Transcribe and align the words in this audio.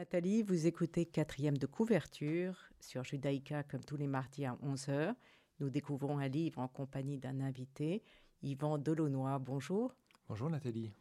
Nathalie, 0.00 0.42
vous 0.42 0.66
écoutez 0.66 1.06
quatrième 1.06 1.56
de 1.56 1.66
couverture 1.66 2.70
sur 2.80 3.04
Judaïka 3.04 3.62
comme 3.62 3.84
tous 3.84 3.96
les 3.96 4.08
mardis 4.08 4.44
à 4.44 4.54
11h. 4.54 5.14
Nous 5.60 5.70
découvrons 5.70 6.18
un 6.18 6.26
livre 6.26 6.58
en 6.58 6.66
compagnie 6.66 7.18
d'un 7.18 7.40
invité, 7.40 8.02
Yvan 8.42 8.78
Delaunoy. 8.78 9.38
Bonjour. 9.38 9.94
Bonjour 10.28 10.48
Nathalie. 10.48 10.92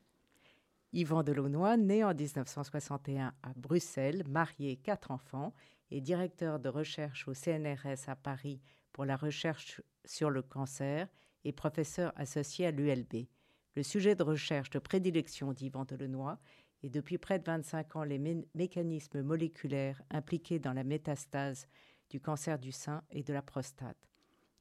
Yvan 0.91 1.23
Delaunoy, 1.23 1.77
né 1.77 2.03
en 2.03 2.13
1961 2.13 3.33
à 3.41 3.53
Bruxelles, 3.55 4.23
marié, 4.27 4.75
quatre 4.75 5.11
enfants 5.11 5.53
et 5.91 6.01
directeur 6.01 6.59
de 6.59 6.67
recherche 6.67 7.27
au 7.27 7.33
CNRS 7.33 8.07
à 8.07 8.15
Paris 8.15 8.59
pour 8.91 9.05
la 9.05 9.15
recherche 9.15 9.81
sur 10.03 10.29
le 10.29 10.41
cancer 10.41 11.07
et 11.45 11.51
professeur 11.51 12.11
associé 12.15 12.65
à 12.65 12.71
l'ULB. 12.71 13.27
Le 13.75 13.83
sujet 13.83 14.15
de 14.15 14.23
recherche 14.23 14.69
de 14.71 14.79
prédilection 14.79 15.53
d'Yvan 15.53 15.85
Delaunoy 15.85 16.37
et 16.83 16.89
depuis 16.89 17.17
près 17.17 17.39
de 17.39 17.45
25 17.45 17.95
ans 17.95 18.03
les 18.03 18.19
mécanismes 18.55 19.21
moléculaires 19.21 20.01
impliqués 20.09 20.59
dans 20.59 20.73
la 20.73 20.83
métastase 20.83 21.67
du 22.09 22.19
cancer 22.19 22.59
du 22.59 22.71
sein 22.71 23.03
et 23.11 23.23
de 23.23 23.31
la 23.31 23.41
prostate. 23.41 24.09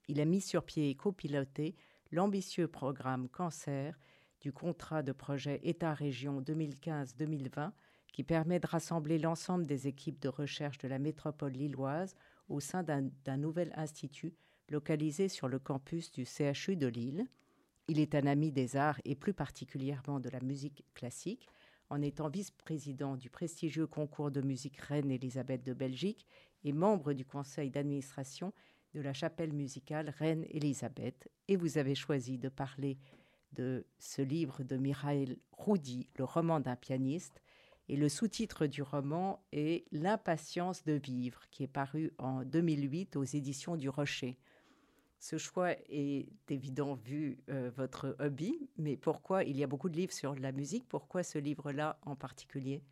Il 0.09 0.21
a 0.21 0.25
mis 0.25 0.41
sur 0.41 0.65
pied 0.65 0.91
et 0.91 0.95
copiloté 0.95 1.75
l'ambitieux 2.11 2.69
programme 2.69 3.29
Cancer 3.29 3.99
du 4.41 4.53
contrat 4.53 5.03
de 5.03 5.13
projet 5.13 5.61
État-région 5.63 6.41
2015-2020 6.41 7.73
qui 8.13 8.25
permet 8.25 8.61
de 8.61 8.67
rassembler 8.67 9.19
l'ensemble 9.19 9.67
des 9.67 9.87
équipes 9.87 10.21
de 10.21 10.29
recherche 10.29 10.79
de 10.79 10.89
la 10.89 10.99
métropole 10.99 11.53
lilloise 11.53 12.15
au 12.49 12.61
sein 12.61 12.83
d'un 12.83 13.37
nouvel 13.37 13.73
institut 13.77 14.35
localisé 14.71 15.29
sur 15.29 15.49
le 15.49 15.59
campus 15.59 16.11
du 16.11 16.25
CHU 16.25 16.77
de 16.77 16.87
Lille. 16.87 17.27
Il 17.89 18.01
est 18.01 18.15
un 18.15 18.27
ami 18.27 18.53
des 18.53 18.77
arts 18.77 19.01
et 19.05 19.15
plus 19.15 19.35
particulièrement 19.35 20.21
de 20.21 20.29
la 20.29 20.41
musique 20.41 20.85
classique 20.95 21.49
en 21.91 22.03
étant 22.03 22.29
vice-président 22.29 23.17
du 23.17 23.31
prestigieux 23.31 23.87
concours 23.87 24.31
de 24.31 24.43
musique 24.43 24.77
Reine 24.79 25.11
Elisabeth 25.11 25.65
de 25.65 25.73
Belgique 25.73 26.27
et 26.65 26.73
membre 26.73 27.13
du 27.13 27.25
conseil 27.25 27.71
d'administration 27.71 28.53
de 28.95 29.01
la 29.01 29.13
chapelle 29.13 29.53
musicale 29.53 30.15
Reine 30.19 30.45
Elisabeth. 30.51 31.29
Et 31.49 31.57
vous 31.57 31.79
avez 31.79 31.95
choisi 31.95 32.39
de 32.39 32.49
parler 32.49 32.99
de 33.53 33.87
ce 33.99 34.23
livre 34.23 34.63
de 34.63 34.77
Michael 34.77 35.37
Roudy, 35.53 36.09
Le 36.17 36.25
roman 36.25 36.61
d'un 36.61 36.77
pianiste. 36.77 37.43
Et 37.89 37.97
le 37.97 38.09
sous-titre 38.09 38.67
du 38.67 38.83
roman 38.83 39.43
est 39.53 39.87
L'impatience 39.93 40.85
de 40.85 40.93
vivre, 40.93 41.43
qui 41.51 41.63
est 41.63 41.69
paru 41.69 42.13
en 42.19 42.45
2008 42.45 43.17
aux 43.17 43.25
éditions 43.25 43.77
du 43.77 43.89
Rocher. 43.89 44.39
Ce 45.21 45.37
choix 45.37 45.73
est 45.89 46.29
évident 46.49 46.95
vu 46.95 47.39
euh, 47.49 47.71
votre 47.77 48.15
hobby, 48.21 48.69
mais 48.77 48.97
pourquoi 48.97 49.43
il 49.43 49.57
y 49.57 49.65
a 49.65 49.67
beaucoup 49.67 49.89
de 49.89 49.97
livres 49.97 50.13
sur 50.13 50.35
la 50.37 50.53
musique 50.53 50.87
Pourquoi 50.89 51.25
ce 51.25 51.39
livre-là 51.39 51.99
en 52.03 52.15
particulier? 52.15 52.85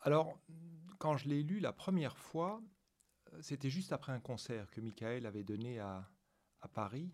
Alors, 0.00 0.38
quand 0.98 1.16
je 1.16 1.28
l'ai 1.28 1.42
lu 1.42 1.60
la 1.60 1.72
première 1.72 2.18
fois, 2.18 2.60
c'était 3.40 3.70
juste 3.70 3.92
après 3.92 4.12
un 4.12 4.20
concert 4.20 4.70
que 4.70 4.80
Michael 4.80 5.26
avait 5.26 5.44
donné 5.44 5.78
à, 5.78 6.08
Paris. 6.74 7.10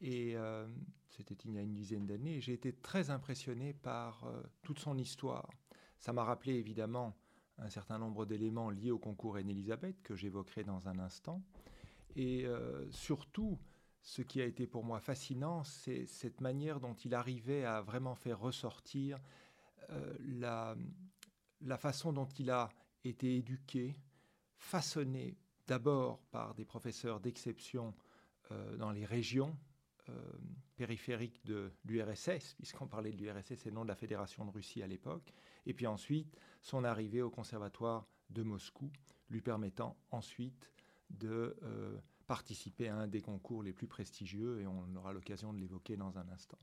Et 0.00 0.36
euh, 0.36 0.68
c'était 1.08 1.34
il 1.34 1.52
y 1.52 1.58
a 1.58 1.62
une 1.62 1.74
dizaine 1.74 2.06
d'années. 2.06 2.40
J'ai 2.40 2.52
été 2.52 2.72
très 2.72 3.10
impressionné 3.10 3.72
par 3.72 4.24
euh, 4.24 4.40
toute 4.62 4.78
son 4.78 4.96
histoire. 4.96 5.50
Ça 5.98 6.12
m'a 6.12 6.22
rappelé 6.22 6.54
évidemment 6.54 7.16
un 7.58 7.70
certain 7.70 7.98
nombre 7.98 8.24
d'éléments 8.24 8.70
liés 8.70 8.92
au 8.92 8.98
concours 9.00 9.34
Reine-Elisabeth 9.34 10.00
que 10.02 10.14
j'évoquerai 10.14 10.62
dans 10.62 10.86
un 10.86 11.00
instant. 11.00 11.42
Et 12.14 12.46
euh, 12.46 12.88
surtout, 12.92 13.58
ce 14.00 14.22
qui 14.22 14.40
a 14.40 14.44
été 14.44 14.68
pour 14.68 14.84
moi 14.84 15.00
fascinant, 15.00 15.64
c'est 15.64 16.06
cette 16.06 16.40
manière 16.40 16.78
dont 16.78 16.94
il 16.94 17.14
arrivait 17.14 17.64
à 17.64 17.80
vraiment 17.80 18.14
faire 18.14 18.38
ressortir 18.38 19.18
la 20.20 20.76
façon 21.78 22.12
dont 22.12 22.28
il 22.38 22.50
a 22.50 22.68
été 23.04 23.36
éduqué, 23.36 23.96
façonné 24.58 25.36
d'abord 25.66 26.20
par 26.30 26.54
des 26.54 26.64
professeurs 26.64 27.20
d'exception 27.20 27.94
euh, 28.50 28.76
dans 28.76 28.90
les 28.90 29.04
régions 29.04 29.56
périphériques 30.78 31.44
de 31.44 31.70
l'URSS, 31.84 32.54
puisqu'on 32.54 32.86
parlait 32.86 33.12
de 33.12 33.18
l'URSS, 33.18 33.66
le 33.66 33.72
nom 33.72 33.82
de 33.82 33.88
la 33.88 33.94
Fédération 33.94 34.46
de 34.46 34.50
Russie 34.50 34.82
à 34.82 34.86
l'époque, 34.86 35.34
et 35.66 35.74
puis 35.74 35.86
ensuite 35.86 36.34
son 36.62 36.84
arrivée 36.84 37.20
au 37.20 37.28
Conservatoire 37.28 38.06
de 38.30 38.42
Moscou, 38.42 38.90
lui 39.28 39.40
permettant 39.40 39.96
ensuite 40.10 40.70
de 41.10 41.56
euh, 41.62 41.98
participer 42.26 42.88
à 42.88 42.96
un 42.96 43.08
des 43.08 43.20
concours 43.20 43.62
les 43.62 43.72
plus 43.72 43.86
prestigieux, 43.86 44.60
et 44.60 44.66
on 44.66 44.94
aura 44.96 45.12
l'occasion 45.12 45.52
de 45.52 45.58
l'évoquer 45.58 45.96
dans 45.96 46.18
un 46.18 46.28
instant. 46.28 46.58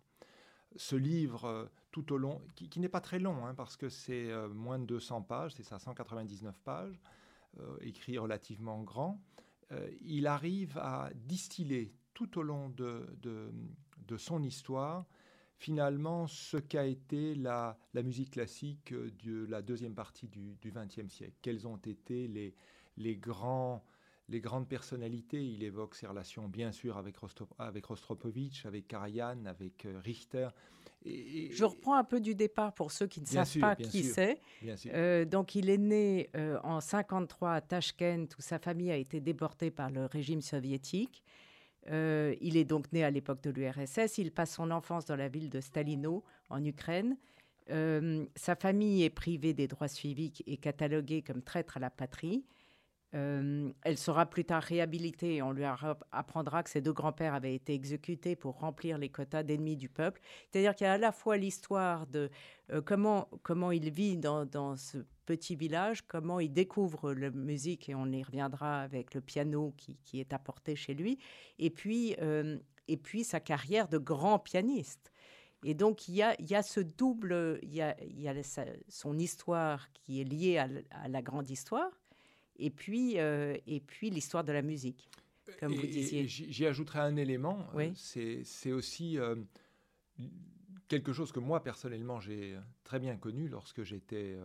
Ce 0.77 0.95
livre, 0.95 1.45
euh, 1.45 1.65
tout 1.91 2.13
au 2.13 2.17
long, 2.17 2.41
qui, 2.55 2.79
n'est 2.79 2.89
pas 2.89 3.01
très 3.01 3.19
long, 3.19 3.45
hein, 3.45 3.55
parce 3.55 3.75
que 3.77 3.89
c'est 3.89 4.31
euh, 4.31 4.49
moins 4.49 4.79
de 4.79 4.85
200 4.85 5.23
pages, 5.23 5.53
c'est 5.55 5.63
ça, 5.63 5.79
199 5.79 6.59
pages, 6.61 7.01
écrit 7.81 8.17
relativement 8.17 8.83
grand, 8.83 9.21
il 10.01 10.27
arrive 10.27 10.77
à 10.77 11.09
distiller 11.15 11.93
tout 12.13 12.37
au 12.37 12.43
long 12.43 12.69
de, 12.69 13.07
de, 13.21 14.17
son 14.17 14.43
histoire 14.43 15.05
finalement 15.57 16.27
ce 16.27 16.57
qu'a 16.57 16.85
été 16.85 17.35
la, 17.35 17.77
la, 17.93 18.03
musique 18.03 18.31
classique 18.31 18.93
de 18.93 19.45
la 19.45 19.61
deuxième 19.61 19.95
partie 19.95 20.27
du 20.27 20.57
XXe 20.63 21.11
siècle. 21.11 21.35
Quels 21.41 21.67
ont 21.67 21.77
été 21.77 22.27
les, 22.27 22.53
les 22.97 23.15
grands 23.17 23.83
les 24.29 24.41
grandes 24.41 24.67
personnalités? 24.67 25.45
Il 25.45 25.63
évoque 25.63 25.95
ses 25.95 26.07
relations, 26.07 26.47
bien 26.47 26.71
sûr, 26.71 26.97
avec, 26.97 27.15
avec 27.59 27.85
Rostropovitch, 27.85 28.65
avec 28.65 28.87
Karajan, 28.87 29.45
avec 29.45 29.85
euh, 29.85 29.99
Richter. 30.03 30.49
Et, 31.05 31.49
Je 31.51 31.63
reprends 31.63 31.95
un 31.95 32.03
peu 32.03 32.19
du 32.19 32.35
départ 32.35 32.73
pour 32.73 32.91
ceux 32.91 33.07
qui 33.07 33.21
ne 33.21 33.25
savent 33.25 33.59
pas 33.59 33.75
qui 33.75 34.03
c'est. 34.03 34.41
Euh, 34.87 35.25
donc, 35.25 35.55
il 35.55 35.69
est 35.69 35.77
né 35.77 36.29
euh, 36.35 36.59
en 36.63 36.81
53 36.81 37.53
à 37.53 37.61
Tashkent, 37.61 38.27
où 38.37 38.41
sa 38.41 38.59
famille 38.59 38.91
a 38.91 38.97
été 38.97 39.19
déportée 39.19 39.71
par 39.71 39.89
le 39.89 40.05
régime 40.05 40.41
soviétique. 40.41 41.23
il 41.87 42.57
est 42.57 42.65
donc 42.65 42.91
né 42.91 43.03
à 43.03 43.11
l'époque 43.11 43.41
de 43.41 43.51
l'URSS. 43.51 44.17
Il 44.17 44.31
passe 44.31 44.55
son 44.55 44.71
enfance 44.71 45.05
dans 45.05 45.15
la 45.15 45.27
ville 45.27 45.49
de 45.49 45.61
Stalino, 45.61 46.23
en 46.49 46.63
Ukraine. 46.63 47.17
sa 47.67 48.55
famille 48.55 49.03
est 49.03 49.09
privée 49.09 49.53
des 49.53 49.67
droits 49.67 49.87
civiques 49.87 50.43
et 50.47 50.57
cataloguée 50.57 51.21
comme 51.21 51.41
traître 51.41 51.77
à 51.77 51.79
la 51.79 51.89
patrie. 51.89 52.43
Euh, 53.15 53.71
elle 53.83 53.97
sera 53.97 54.25
plus 54.25 54.43
tard 54.43 54.61
réhabilitée 54.61 55.41
on 55.41 55.51
lui 55.51 55.63
apprendra 56.11 56.63
que 56.63 56.69
ses 56.69 56.81
deux 56.81 56.91
grands-pères 56.91 57.33
avaient 57.33 57.55
été 57.55 57.73
exécutés 57.73 58.35
pour 58.35 58.59
remplir 58.59 58.97
les 58.97 59.09
quotas 59.09 59.43
d'ennemis 59.43 59.77
du 59.77 59.87
peuple. 59.87 60.19
C'est-à-dire 60.49 60.75
qu'il 60.75 60.85
y 60.85 60.89
a 60.89 60.93
à 60.93 60.97
la 60.97 61.13
fois 61.13 61.37
l'histoire 61.37 62.07
de 62.07 62.29
euh, 62.71 62.81
comment, 62.81 63.29
comment 63.43 63.71
il 63.71 63.89
vit 63.89 64.17
dans, 64.17 64.45
dans, 64.45 64.75
ce 64.75 64.97
petit 65.25 65.55
village, 65.55 66.01
comment 66.07 66.39
il 66.39 66.51
découvre 66.51 67.13
la 67.13 67.31
musique, 67.31 67.89
et 67.89 67.95
on 67.95 68.07
y 68.07 68.21
reviendra 68.21 68.81
avec 68.81 69.13
le 69.13 69.21
piano 69.21 69.73
qui, 69.77 69.97
qui 70.03 70.19
est 70.19 70.33
apporté 70.33 70.75
chez 70.75 70.93
lui, 70.93 71.17
et 71.57 71.69
puis, 71.69 72.15
euh, 72.21 72.57
et 72.87 72.97
puis 72.97 73.23
sa 73.23 73.39
carrière 73.39 73.87
de 73.87 73.97
grand 73.97 74.39
pianiste. 74.39 75.11
Et 75.63 75.73
donc, 75.73 76.07
il 76.07 76.15
y 76.15 76.21
a, 76.21 76.35
il 76.39 76.47
y 76.47 76.55
a 76.55 76.61
ce 76.61 76.79
double, 76.79 77.59
il 77.63 77.73
y 77.73 77.81
a, 77.81 77.95
il 78.03 78.21
y 78.21 78.27
a 78.27 78.33
son 78.87 79.17
histoire 79.17 79.91
qui 79.93 80.21
est 80.21 80.25
liée 80.25 80.57
à 80.59 81.07
la 81.07 81.21
grande 81.23 81.49
histoire, 81.49 81.89
et 82.57 82.69
puis, 82.69 83.19
euh, 83.19 83.57
et 83.67 83.79
puis 83.79 84.09
l'histoire 84.09 84.43
de 84.43 84.51
la 84.51 84.61
musique, 84.61 85.09
comme 85.59 85.73
vous 85.73 85.87
disiez. 85.87 86.27
J'y 86.27 86.65
ajouterai 86.65 86.99
un 86.99 87.15
élément, 87.15 87.67
euh, 87.75 87.91
c'est 87.95 88.71
aussi 88.71 89.17
euh, 89.17 89.35
quelque 90.87 91.13
chose 91.13 91.31
que 91.31 91.39
moi, 91.39 91.63
personnellement, 91.63 92.19
j'ai 92.19 92.57
très 92.83 92.99
bien 92.99 93.17
connu 93.17 93.47
lorsque 93.47 93.83
j'étais 93.83 94.37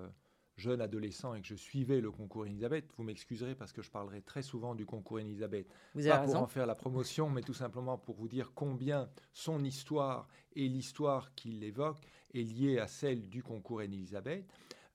jeune 0.56 0.81
adolescent 0.81 1.35
et 1.35 1.40
que 1.40 1.49
je 1.49 1.55
suivais 1.55 2.00
le 2.00 2.11
concours 2.11 2.46
Elisabeth. 2.46 2.93
Vous 2.96 3.02
m'excuserez 3.02 3.55
parce 3.55 3.73
que 3.73 3.82
je 3.82 3.90
parlerai 3.90 4.20
très 4.20 4.43
souvent 4.43 4.75
du 4.75 4.85
concours 4.85 5.19
Elisabeth. 5.19 5.67
Vous 5.94 6.06
Pas 6.06 6.19
pour 6.19 6.37
en 6.37 6.46
faire 6.46 6.67
la 6.67 6.75
promotion, 6.75 7.31
mais 7.31 7.40
tout 7.40 7.55
simplement 7.55 7.96
pour 7.96 8.14
vous 8.14 8.29
dire 8.29 8.52
combien 8.55 9.08
son 9.32 9.64
histoire 9.64 10.29
et 10.55 10.69
l'histoire 10.69 11.35
qu'il 11.35 11.64
évoque 11.64 11.99
est 12.35 12.43
liée 12.43 12.79
à 12.79 12.87
celle 12.87 13.29
du 13.29 13.43
concours 13.43 13.82
Elisabeth. 13.82 14.44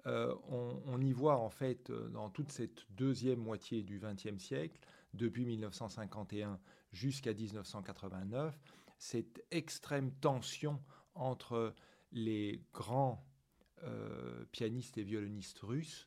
Euh, 0.08 0.36
on, 0.50 1.02
y 1.02 1.12
voit 1.12 1.38
en 1.38 1.50
fait 1.50 1.90
euh, 1.90 2.10
dans 2.10 2.30
toute 2.30 2.52
cette 2.52 2.86
deuxième 2.92 3.40
moitié 3.40 3.82
du 3.82 4.00
XXe 4.00 4.38
siècle, 4.38 4.80
depuis 5.14 5.46
1951 5.46 6.60
jusqu'à 6.92 7.34
1989, 7.34 8.60
cette 9.00 9.44
extrême 9.50 10.12
tension 10.12 10.80
entre 11.16 11.74
les 12.12 12.62
grands 12.74 13.26
euh, 13.84 14.46
pianistes 14.52 14.98
et 14.98 15.04
violonistes 15.04 15.60
russes 15.60 16.06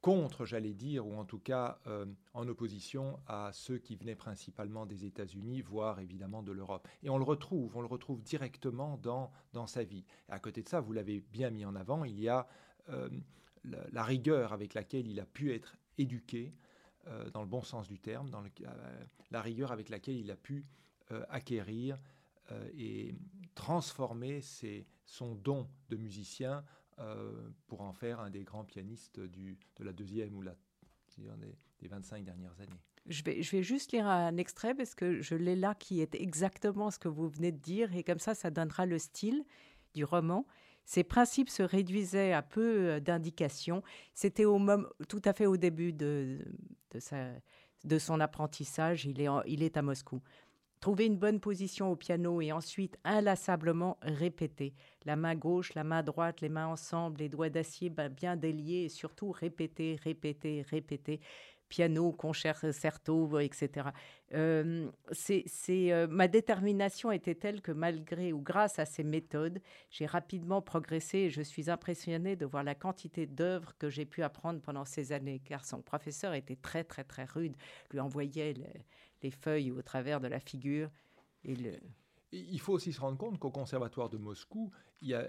contre, 0.00 0.46
j'allais 0.46 0.72
dire, 0.72 1.06
ou 1.06 1.14
en 1.14 1.26
tout 1.26 1.38
cas 1.38 1.78
en 2.32 2.48
opposition 2.48 3.20
à 3.26 3.50
ceux 3.52 3.76
qui 3.76 3.96
venaient 3.96 4.16
principalement 4.16 4.86
des 4.86 5.04
États-Unis, 5.04 5.60
voire 5.60 6.00
évidemment 6.00 6.42
de 6.42 6.52
l'Europe. 6.52 6.88
Et 7.02 7.10
on 7.10 7.18
le 7.18 7.24
retrouve, 7.24 7.76
on 7.76 7.82
le 7.82 7.86
retrouve 7.86 8.22
directement 8.22 8.96
dans, 8.96 9.30
dans 9.52 9.66
sa 9.66 9.84
vie. 9.84 10.06
Et 10.30 10.32
à 10.32 10.38
côté 10.38 10.62
de 10.62 10.70
ça, 10.70 10.80
vous 10.80 10.94
l'avez 10.94 11.20
bien 11.20 11.50
mis 11.50 11.66
en 11.66 11.76
avant, 11.76 12.04
il 12.04 12.18
y 12.18 12.30
a 12.30 12.48
euh, 12.88 13.08
la, 13.64 14.02
rigueur 14.02 14.52
avec 14.52 14.74
laquelle 14.74 15.06
il 15.06 15.20
a 15.20 15.26
pu 15.26 15.52
être 15.52 15.76
éduqué, 15.98 16.54
euh, 17.06 17.28
dans 17.30 17.42
le 17.42 17.48
bon 17.48 17.62
sens 17.62 17.88
du 17.88 17.98
terme, 17.98 18.30
dans 18.30 18.42
la 19.30 19.42
rigueur 19.42 19.72
avec 19.72 19.88
laquelle 19.88 20.16
il 20.16 20.30
a 20.30 20.36
pu 20.36 20.64
acquérir 21.28 21.98
et 22.76 23.14
transformer 23.54 24.40
son 25.04 25.34
don 25.34 25.68
de 25.88 25.96
musicien 25.96 26.64
euh, 27.00 27.48
pour 27.66 27.80
en 27.80 27.94
faire 27.94 28.20
un 28.20 28.28
des 28.28 28.44
grands 28.44 28.64
pianistes 28.64 29.18
de 29.18 29.56
la 29.84 29.92
deuxième 29.92 30.34
ou 30.36 30.42
la, 30.42 30.54
des, 31.16 31.56
des 31.78 31.88
25 31.88 32.24
dernières 32.24 32.60
années. 32.60 32.80
Je 33.06 33.22
vais, 33.22 33.42
je 33.42 33.56
vais, 33.56 33.62
juste 33.62 33.92
lire 33.92 34.06
un 34.06 34.36
extrait 34.36 34.74
parce 34.74 34.94
que 34.94 35.22
je 35.22 35.34
l'ai 35.34 35.56
là 35.56 35.74
qui 35.74 36.02
est 36.02 36.14
exactement 36.14 36.90
ce 36.90 36.98
que 36.98 37.08
vous 37.08 37.28
venez 37.28 37.52
de 37.52 37.56
dire 37.56 37.94
et 37.96 38.04
comme 38.04 38.18
ça, 38.18 38.34
ça 38.34 38.50
donnera 38.50 38.84
le 38.84 38.98
style 38.98 39.44
du 39.94 40.04
roman. 40.04 40.46
Ces 40.84 41.04
principes 41.04 41.50
se 41.50 41.62
réduisaient 41.62 42.32
à 42.32 42.42
peu 42.42 42.90
euh, 42.90 43.00
d'indications. 43.00 43.82
C'était 44.14 44.44
tout 45.08 45.22
à 45.24 45.32
fait 45.32 45.46
au 45.46 45.56
début 45.56 45.92
de, 45.92 46.38
son 47.98 48.20
apprentissage. 48.20 49.04
Il 49.04 49.20
est, 49.20 49.28
il 49.46 49.62
est 49.62 49.76
à 49.76 49.82
Moscou. 49.82 50.20
Trouver 50.80 51.04
une 51.04 51.18
bonne 51.18 51.40
position 51.40 51.92
au 51.92 51.96
piano 51.96 52.40
et 52.40 52.52
ensuite 52.52 52.98
inlassablement 53.04 53.98
répéter. 54.00 54.72
La 55.04 55.14
main 55.14 55.34
gauche, 55.34 55.74
la 55.74 55.84
main 55.84 56.02
droite, 56.02 56.40
les 56.40 56.48
mains 56.48 56.68
ensemble, 56.68 57.20
les 57.20 57.28
doigts 57.28 57.50
d'acier 57.50 57.90
bien 57.90 58.34
déliés 58.34 58.84
et 58.84 58.88
surtout 58.88 59.30
répéter, 59.30 59.98
répéter, 60.02 60.62
répéter. 60.62 61.20
Piano, 61.70 62.12
concerto, 62.12 63.38
etc. 63.38 63.88
Euh, 64.34 64.90
c'est, 65.12 65.46
euh, 65.70 66.06
ma 66.08 66.28
détermination 66.28 67.12
était 67.12 67.36
telle 67.36 67.62
que 67.62 67.72
malgré 67.72 68.32
ou 68.32 68.40
grâce 68.40 68.78
à 68.78 68.84
ces 68.84 69.04
méthodes, 69.04 69.60
j'ai 69.88 70.04
rapidement 70.04 70.60
progressé 70.60 71.18
et 71.18 71.30
je 71.30 71.40
suis 71.40 71.70
impressionnée 71.70 72.36
de 72.36 72.44
voir 72.44 72.64
la 72.64 72.74
quantité 72.74 73.26
d'œuvres 73.26 73.72
que 73.78 73.88
j'ai 73.88 74.04
pu 74.04 74.22
apprendre 74.22 74.60
pendant 74.60 74.84
ces 74.84 75.12
années, 75.12 75.40
car 75.44 75.64
son 75.64 75.80
professeur 75.80 76.34
était 76.34 76.56
très 76.56 76.84
très 76.84 77.04
très 77.04 77.24
rude, 77.24 77.56
lui 77.92 78.00
envoyait 78.00 78.54
les 79.22 79.30
feuilles 79.30 79.70
au 79.70 79.80
travers 79.80 80.20
de 80.20 80.26
la 80.26 80.40
figure. 80.40 80.90
Il 81.44 82.60
faut 82.60 82.72
aussi 82.72 82.92
se 82.92 83.00
rendre 83.00 83.16
compte 83.16 83.38
qu'au 83.38 83.50
conservatoire 83.50 84.10
de 84.10 84.18
Moscou, 84.18 84.72
il 85.02 85.08
y 85.08 85.14
a, 85.14 85.28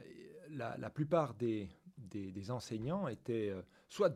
la, 0.49 0.89
plupart 0.89 1.35
des, 1.35 1.69
des, 1.97 2.49
enseignants 2.49 3.07
étaient 3.07 3.49
euh, 3.49 3.61
soit 3.89 4.13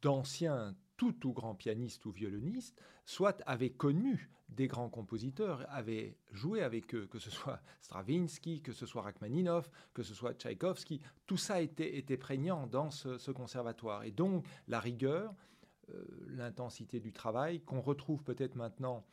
d'anciens 0.00 0.74
tout 0.98 1.12
tout 1.12 1.32
grands 1.32 1.54
pianistes 1.54 2.04
ou 2.04 2.10
violonistes, 2.10 2.78
soit 3.06 3.42
avaient 3.46 3.70
connu 3.70 4.30
des 4.50 4.66
grands 4.66 4.90
compositeurs, 4.90 5.64
avaient 5.70 6.16
joué 6.32 6.62
avec 6.62 6.94
eux, 6.94 7.06
que 7.06 7.18
ce 7.18 7.30
soit 7.30 7.60
Stravinsky, 7.80 8.60
que 8.60 8.72
ce 8.72 8.84
soit 8.84 9.02
Rachmaninoff, 9.02 9.70
que 9.94 10.02
ce 10.02 10.14
soit 10.14 10.34
Tchaïkovski, 10.34 11.00
tout 11.26 11.36
ça 11.36 11.60
était, 11.60 11.96
était 11.96 12.16
prégnant 12.16 12.66
dans 12.66 12.90
ce, 12.90 13.30
conservatoire. 13.30 14.04
Et 14.04 14.10
donc 14.10 14.44
la 14.66 14.80
rigueur, 14.80 15.34
euh, 15.90 16.04
l'intensité 16.28 16.98
du 17.00 17.12
travail, 17.12 17.60
qu'on 17.60 17.80
retrouve 17.80 18.24
peut-être 18.24 18.56
maintenant 18.56 19.06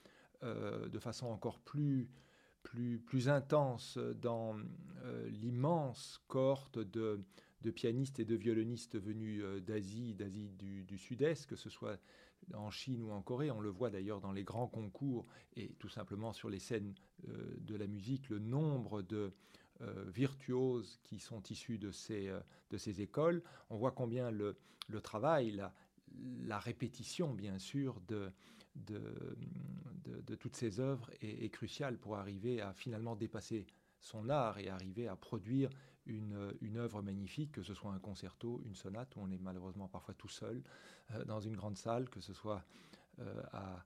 euh, 0.44 0.90
de 0.90 1.00
façon 1.00 1.28
encore 1.28 1.60
plus, 1.60 2.10
plus, 2.64 3.00
plus 3.00 3.30
intense 3.30 3.98
dans 3.98 4.58
euh, 5.04 5.30
l'immense 5.30 6.22
cohorte 6.28 6.80
de, 6.80 7.24
de, 7.62 7.72
pianistes 7.72 8.20
et 8.20 8.26
de 8.26 8.36
violonistes 8.36 8.98
venus 9.00 9.44
d'Asie, 9.62 10.14
d'Asie 10.14 10.50
du, 10.50 10.98
Sud-Est, 10.98 11.46
que 11.48 11.56
ce 11.56 11.70
soit 11.70 12.00
en 12.54 12.70
Chine 12.70 13.04
ou 13.04 13.12
en 13.12 13.22
Corée. 13.22 13.52
On 13.52 13.60
le 13.60 13.70
voit 13.70 13.90
d'ailleurs 13.90 14.22
dans 14.22 14.32
les 14.32 14.44
grands 14.44 14.68
concours 14.68 15.26
et 15.56 15.70
tout 15.80 15.90
simplement 15.90 16.34
sur 16.34 16.50
les 16.50 16.60
scènes 16.60 16.94
de 17.28 17.76
la 17.76 17.88
musique, 17.88 18.30
le 18.30 18.40
nombre 18.40 19.02
de 19.02 19.32
virtuoses 20.08 21.00
qui 21.04 21.20
sont 21.20 21.42
issus 21.50 21.78
de 21.78 21.92
ces, 21.92 23.02
écoles. 23.02 23.42
On 23.70 23.78
voit 23.78 23.92
combien 23.92 24.32
le, 24.32 24.56
travail, 25.02 25.62
la, 26.44 26.60
répétition, 26.60 27.34
bien 27.34 27.58
sûr, 27.58 28.00
de, 28.08 28.32
de, 28.76 30.36
toutes 30.36 30.56
ces 30.56 30.80
œuvres 30.80 31.10
est, 31.22 31.50
cruciale 31.50 31.98
pour 31.98 32.18
arriver 32.18 32.62
à 32.62 32.74
finalement 32.74 33.16
dépasser 33.16 33.66
son 34.00 34.30
art 34.30 34.60
et 34.60 34.70
arriver 34.70 35.08
à 35.08 35.16
produire 35.16 35.70
une, 36.06 36.54
une 36.62 36.78
œuvre 36.78 37.02
magnifique, 37.02 37.52
que 37.52 37.64
ce 37.64 37.74
soit 37.74 37.92
un 37.92 38.00
concerto, 38.00 38.62
une 38.66 38.76
sonate, 38.76 39.16
où 39.16 39.22
on 39.22 39.32
est 39.32 39.38
malheureusement 39.38 39.88
parfois 39.88 40.14
tout 40.14 40.30
seul 40.30 40.62
euh, 41.12 41.26
dans 41.26 41.40
une 41.40 41.56
grande 41.56 41.78
salle, 41.78 42.10
que 42.10 42.22
ce 42.22 42.34
soit 42.34 42.64
euh, 43.20 43.44
à, 43.52 43.86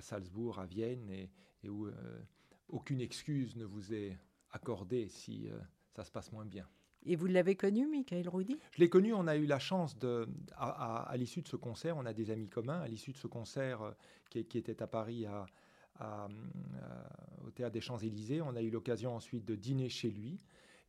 Salzbourg, 0.00 0.58
à 0.58 0.66
Vienne, 0.66 1.10
et, 1.10 1.30
où 1.68 1.86
euh, 1.86 1.92
aucune 2.68 3.00
excuse 3.00 3.56
ne 3.56 3.64
vous 3.64 3.92
est 3.92 4.18
accordée 4.50 5.08
si 5.08 5.48
ça 5.94 6.04
se 6.04 6.10
passe 6.10 6.32
moins 6.32 6.44
bien. 6.44 6.66
Et 7.04 7.16
vous 7.16 7.26
l'avez 7.26 7.56
connu, 7.56 7.86
Michael 7.86 8.28
Rudy 8.28 8.58
Je 8.72 8.80
l'ai 8.80 8.88
connu, 8.88 9.12
on 9.12 9.26
a 9.26 9.36
eu 9.36 9.46
la 9.46 9.58
chance, 9.58 9.98
de, 9.98 10.28
à, 10.56 11.12
l'issue 11.16 11.42
de 11.42 11.48
ce 11.48 11.56
concert, 11.56 11.96
on 11.96 12.06
a 12.06 12.12
des 12.12 12.30
amis 12.30 12.48
communs, 12.48 12.80
à 12.80 12.88
l'issue 12.88 13.12
de 13.12 13.16
ce 13.16 13.26
concert 13.26 13.94
qui, 14.30 14.38
était 14.38 14.82
à 14.82 14.86
Paris, 14.86 15.26
à, 15.26 15.46
euh, 16.00 16.28
au 17.46 17.50
Théâtre 17.50 17.72
des 17.72 17.80
Champs-Élysées, 17.80 18.40
on 18.40 18.54
a 18.56 18.62
eu 18.62 18.70
l'occasion 18.70 19.14
ensuite 19.14 19.44
de 19.44 19.54
dîner 19.54 19.88
chez 19.88 20.10
lui. 20.10 20.38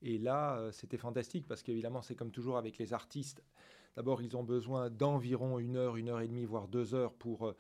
Et 0.04 0.18
là, 0.20 0.58
euh, 0.58 0.72
c'était 0.72 0.98
fantastique 0.98 1.48
parce 1.48 1.64
qu'évidemment, 1.64 2.02
c'est 2.02 2.16
comme 2.16 2.32
toujours 2.32 2.58
avec 2.58 2.78
les 2.78 2.94
artistes. 2.94 3.44
D'abord, 3.96 4.22
ils 4.22 4.38
ont 4.38 4.44
besoin 4.44 4.90
d'environ 4.90 5.60
une 5.60 5.76
heure, 5.76 5.98
une 5.98 6.10
heure 6.10 6.22
et 6.22 6.28
demie, 6.28 6.46
voire 6.46 6.68
deux 6.68 6.94
heures 6.94 7.14
pour 7.14 7.54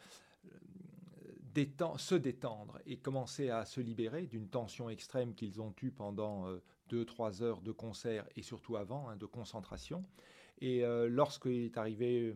se 1.97 2.15
détendre 2.15 2.79
et 2.87 2.97
commencer 2.97 3.49
à 3.49 3.65
se 3.65 3.79
libérer 3.79 4.25
d'une 4.25 4.47
tension 4.47 4.89
extrême 4.89 5.35
qu'ils 5.35 5.61
ont 5.61 5.73
eue 5.83 5.91
pendant 5.91 6.47
deux, 6.89 7.05
trois 7.05 7.43
heures 7.43 7.61
de 7.61 7.71
concert 7.71 8.25
et 8.35 8.41
surtout 8.41 8.77
avant, 8.77 9.09
hein, 9.09 9.15
de 9.15 9.25
concentration. 9.25 10.03
Et 10.61 10.83
euh, 10.83 11.07
lorsqu'il 11.09 11.65
est 11.65 11.77
arrivé 11.77 12.35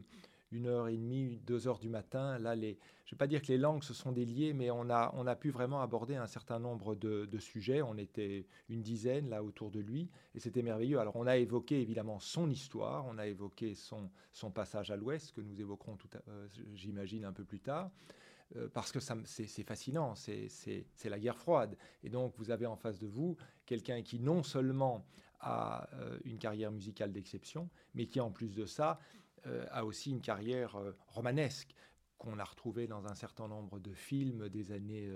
une 0.52 0.68
heure 0.68 0.88
et 0.88 0.96
demie, 0.96 1.40
deux 1.46 1.68
heures 1.68 1.80
du 1.80 1.90
matin, 1.90 2.38
là, 2.40 2.56
je 2.56 2.62
ne 2.62 3.16
vais 3.16 3.18
pas 3.18 3.28
dire 3.28 3.42
que 3.42 3.48
les 3.48 3.58
langues 3.58 3.84
se 3.84 3.94
sont 3.94 4.12
déliées, 4.12 4.54
mais 4.54 4.72
on 4.72 4.90
a, 4.90 5.14
on 5.16 5.28
a 5.28 5.36
pu 5.36 5.50
vraiment 5.50 5.82
aborder 5.82 6.16
un 6.16 6.28
certain 6.28 6.60
nombre 6.60 6.96
de, 6.96 7.28
sujets. 7.40 7.82
On 7.82 7.98
était 7.98 8.46
une 8.70 8.82
dizaine 8.82 9.30
là 9.30 9.44
autour 9.44 9.72
de 9.72 9.80
lui 9.80 10.10
et 10.36 10.40
c'était 10.40 10.62
merveilleux. 10.62 11.00
Alors 11.00 11.16
on 11.16 11.28
a 11.28 11.38
évoqué 11.38 11.82
évidemment 11.82 12.20
son 12.20 12.50
histoire, 12.50 13.06
on 13.08 13.18
a 13.18 13.28
évoqué 13.28 13.76
son, 13.76 14.10
son 14.32 14.52
passage 14.52 14.92
à 14.92 14.96
l'ouest 14.96 15.32
que 15.32 15.42
nous 15.42 15.62
évoquerons 15.62 15.96
tout, 15.96 16.10
euh, 16.28 16.48
j'imagine, 16.74 17.26
un 17.26 17.34
peu 17.34 17.44
plus 17.44 17.60
tard. 17.60 17.92
Euh, 18.56 18.70
parce 18.74 18.92
que 18.92 19.00
c'est 19.00 19.64
fascinant, 19.64 20.16
c'est 20.16 20.50
la 21.06 21.20
guerre 21.20 21.38
froide. 21.38 21.78
Et 22.04 22.10
donc 22.10 22.34
vous 22.38 22.52
avez 22.52 22.66
en 22.66 22.76
face 22.76 23.00
de 23.00 23.08
vous 23.08 23.36
quelqu'un 23.66 24.02
qui 24.02 24.20
non 24.20 24.44
seulement 24.44 25.06
a 25.40 25.88
euh, 25.94 26.18
une 26.24 26.40
carrière 26.40 26.72
musicale 26.72 27.12
d'exception, 27.12 27.70
mais 27.94 28.08
qui 28.08 28.20
en 28.20 28.32
plus 28.32 28.56
de 28.56 28.66
ça 28.66 29.00
a 29.72 29.86
aussi 29.86 30.12
une 30.12 30.22
carrière 30.22 30.78
romanesque 31.08 31.74
qu'on 32.18 32.40
a 32.40 32.44
retrouvée 32.44 32.88
dans 32.88 33.08
un 33.08 33.16
certain 33.16 33.48
nombre 33.48 33.80
de 33.80 33.94
films 33.94 34.50
des 34.50 34.72
années 34.72 35.12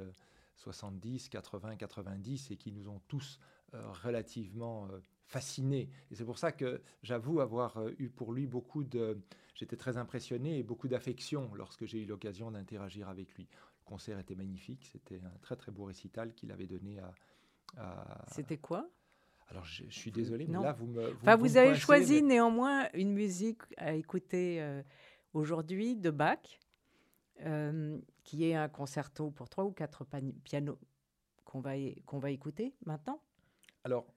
70, 0.56 1.30
80, 1.30 1.76
90 1.78 2.52
et 2.52 2.58
qui 2.58 2.72
nous 2.72 2.90
ont 2.90 3.02
tous 3.08 3.40
relativement 3.74 4.88
fascinés. 5.26 5.90
Et 6.12 6.16
c'est 6.16 6.26
pour 6.26 6.38
ça 6.38 6.52
que 6.52 6.82
j'avoue 7.04 7.40
avoir 7.40 7.82
eu 7.98 8.10
pour 8.10 8.34
lui 8.34 8.48
beaucoup 8.48 8.84
de, 8.84 9.22
J'étais 9.62 9.78
très 9.78 9.98
impressionné 9.98 10.58
et 10.58 10.64
beaucoup 10.64 10.88
d'affection 10.88 11.54
lorsque 11.54 11.86
j'ai 11.86 12.02
eu 12.02 12.06
l'occasion 12.06 12.50
d'interagir 12.50 13.10
avec 13.10 13.32
lui. 13.36 13.48
Le 13.52 13.86
concert 13.86 14.18
était 14.18 14.34
magnifique, 14.34 14.90
c'était 14.92 15.22
un 15.24 15.38
très 15.42 15.56
très 15.56 15.72
beau 15.72 15.84
récital 15.84 16.34
qu'il 16.34 16.52
avait 16.52 16.66
donné 16.66 16.98
à. 16.98 18.26
C'était 18.32 18.58
quoi? 18.58 18.90
Alors, 19.52 19.66
je, 19.66 19.84
suis 19.90 20.12
désolé, 20.12 20.48
mais 20.48 20.58
là, 20.60 20.72
vous 20.72 20.88
me. 20.88 21.08
Vous, 21.08 21.18
enfin, 21.24 21.36
vous, 21.36 21.58
avez 21.58 21.76
choisi 21.76 22.24
néanmoins 22.24 22.88
une 22.94 23.12
musique 23.12 23.62
à 23.76 23.92
écouter 23.92 24.62
euh, 24.62 24.82
aujourd'hui 25.34 25.98
de 25.98 26.10
Bach, 26.10 26.40
euh, 27.42 28.00
qui 28.24 28.46
est 28.46 28.56
un 28.56 28.70
concerto 28.70 29.30
pour 29.30 29.50
trois 29.50 29.66
ou 29.66 29.72
quatre 29.72 30.08
pianos 30.46 30.80
qu'on 31.44 31.60
va, 31.60 31.74
qu'on 32.06 32.20
va 32.20 32.32
écouter 32.32 32.74
maintenant. 32.86 33.22
Alors, 33.84 34.08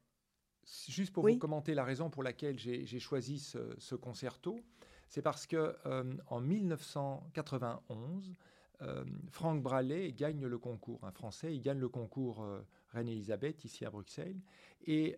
juste 0.89 1.13
pour 1.13 1.27
vous 1.27 1.37
commenter 1.37 1.75
la 1.75 1.83
raison 1.83 2.11
pour 2.11 2.23
laquelle 2.23 2.57
j'ai 2.57 3.01
choisi 3.01 3.41
ce, 3.41 3.75
ce 3.79 3.97
concerto, 3.97 4.61
c'est 5.09 5.23
parce 5.23 5.49
que 5.49 5.77
euh, 5.87 6.15
en 6.29 6.41
1991, 6.41 8.37
euh, 8.83 9.05
Franck 9.31 9.63
Bralet 9.63 10.13
gagne 10.13 10.47
le 10.47 10.59
concours, 10.59 11.05
un 11.05 11.13
Français, 11.13 11.55
il 11.55 11.63
gagne 11.63 11.79
le 11.79 11.89
concours 11.89 12.43
euh, 12.43 12.61
Reine-Elisabeth 12.91 13.65
ici 13.65 13.85
à 13.85 13.91
Bruxelles, 13.91 14.41
et 14.87 15.17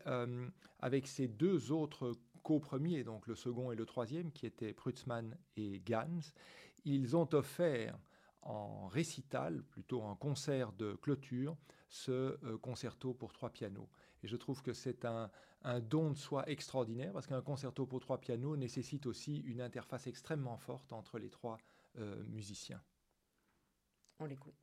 avec 0.78 1.08
ses 1.08 1.26
deux 1.26 1.72
autres 1.72 2.12
co-premiers, 2.44 3.02
donc 3.02 3.26
le 3.26 3.34
second 3.34 3.72
et 3.72 3.74
le 3.74 3.84
troisième, 3.84 4.30
qui 4.30 4.46
étaient 4.46 4.72
Prutzmann 4.72 5.36
et 5.56 5.80
Gans, 5.84 6.20
ils 6.84 7.16
ont 7.16 7.28
offert 7.34 7.98
en 8.42 8.86
récital, 8.86 9.64
plutôt 9.64 10.02
en 10.02 10.14
concert 10.14 10.72
de 10.72 10.94
clôture, 10.94 11.56
ce 11.88 12.36
concerto 12.58 13.12
pour 13.12 13.32
trois 13.32 13.50
pianos. 13.50 13.88
Et 14.22 14.28
je 14.28 14.36
trouve 14.36 14.62
que 14.62 14.72
c'est 14.72 15.04
un, 15.04 15.30
don 15.80 16.12
de 16.12 16.16
soi 16.16 16.48
extraordinaire 16.48 17.12
parce 17.12 17.26
qu'un 17.26 17.42
concerto 17.42 17.86
pour 17.86 17.98
trois 17.98 18.18
pianos 18.18 18.56
nécessite 18.56 19.06
aussi 19.06 19.38
une 19.38 19.60
interface 19.60 20.06
extrêmement 20.06 20.58
forte 20.58 20.92
entre 20.92 21.18
les 21.18 21.28
trois 21.28 21.58
musiciens. 22.28 22.80
On 24.18 24.24
l'écoute. 24.26 24.54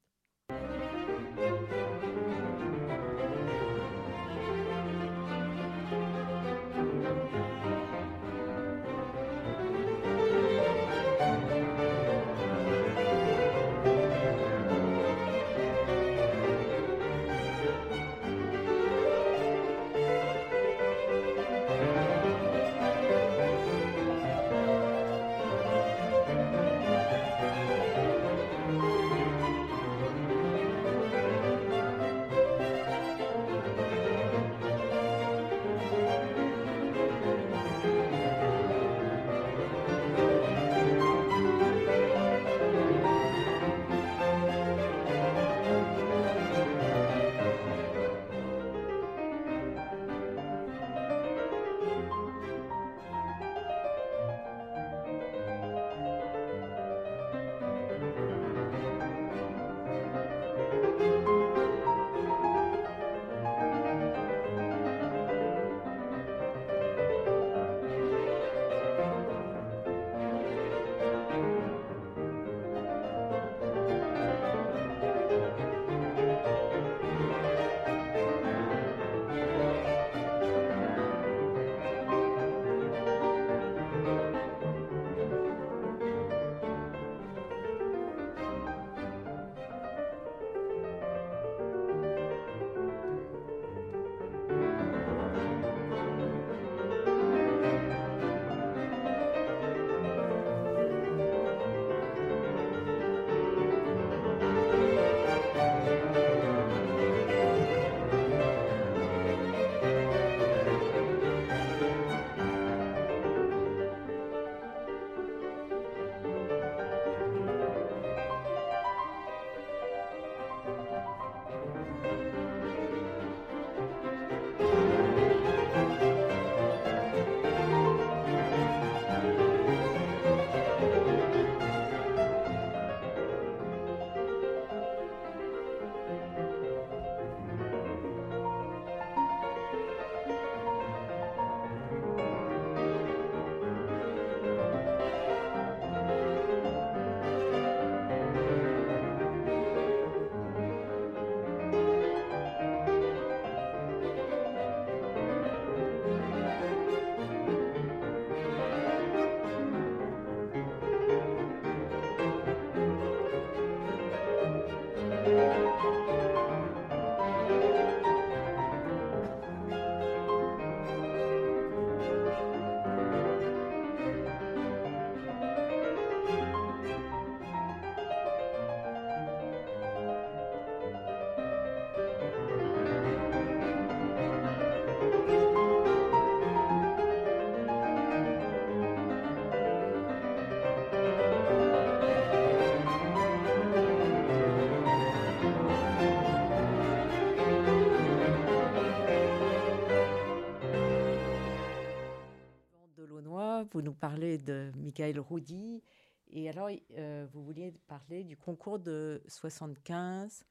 De 204.24 204.72
Michael 204.76 205.20
Roudy. 205.20 205.84
Et 206.30 206.50
alors, 206.50 206.70
euh, 206.98 207.28
vous 207.32 207.44
vouliez 207.44 207.72
parler 207.88 208.24
du 208.24 208.38
concours 208.38 208.80
de 208.80 209.22
75 209.28 210.46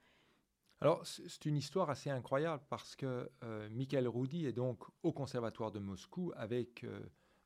alors, 0.81 1.07
c'est 1.07 1.47
une 1.47 1.57
histoire 1.57 1.91
assez 1.91 2.11
incroyable 2.11 2.64
parce 2.69 2.97
que 2.97 3.31
euh, 3.45 3.69
Michael 3.71 4.09
Roudy 4.09 4.47
est 4.47 4.52
donc 4.52 4.83
au 5.05 5.12
Conservatoire 5.12 5.71
de 5.71 5.79
Moscou 5.79 6.33
avec, 6.35 6.83
euh, 6.83 6.99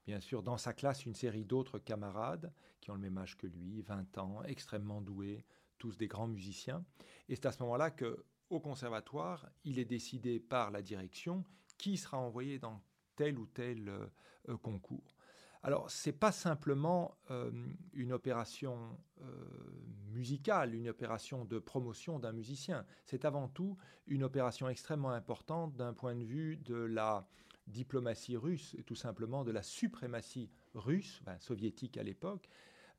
bien 0.07 0.21
sûr, 0.21 0.43
dans 0.43 0.57
sa 0.57 0.73
classe, 0.73 1.05
une 1.05 1.15
série 1.15 1.45
d'autres 1.45 1.79
camarades 1.79 2.51
qui 2.81 2.91
ont 2.91 2.95
le 2.95 3.01
même 3.01 3.19
âge 3.19 3.37
que 3.37 3.47
lui, 3.47 3.83
20 3.83 4.17
ans, 4.17 4.43
extrêmement 4.45 5.03
doués, 5.03 5.45
tous 5.77 5.99
des 5.99 6.07
grands 6.07 6.29
musiciens. 6.29 6.83
Et 7.29 7.35
c'est 7.35 7.45
à 7.45 7.53
ce 7.53 7.63
moment-là 7.65 7.91
que, 7.91 8.25
au 8.49 8.59
Conservatoire, 8.59 9.47
il 9.65 9.79
est 9.79 9.85
décidé 9.85 10.41
par 10.41 10.71
la 10.71 10.81
direction 10.81 11.45
qui 11.77 11.99
sera 11.99 12.17
envoyé 12.17 12.59
dans 12.59 12.81
tel 13.17 13.39
ou 13.39 13.45
tel 13.45 13.93
concours. 14.63 15.16
Alors, 15.67 15.91
ce 15.91 16.09
n'est 16.09 16.17
pas 16.17 16.31
simplement 16.31 17.17
euh, 17.33 17.51
une 17.93 18.13
opération 18.13 18.79
euh, 19.21 19.27
musicale, 20.13 20.77
une 20.77 20.89
opération 20.89 21.45
de 21.45 21.59
promotion 21.59 22.21
d'un 22.21 22.31
musicien. 22.31 22.87
C'est 23.05 23.25
avant 23.25 23.49
tout 23.49 23.77
une 24.07 24.23
opération 24.23 24.69
extrêmement 24.69 25.11
importante 25.11 25.75
d'un 25.75 25.93
point 25.93 26.15
de 26.15 26.23
vue 26.23 26.57
de 26.59 26.77
la 26.77 27.27
diplomatie 27.67 28.37
russe 28.37 28.77
et 28.79 28.85
tout 28.85 28.95
simplement 28.95 29.43
de 29.43 29.51
la 29.51 29.65
suprématie 29.65 30.53
russe, 30.75 31.21
ben, 31.25 31.37
soviétique 31.41 31.97
à 31.97 32.05
l'époque, 32.05 32.49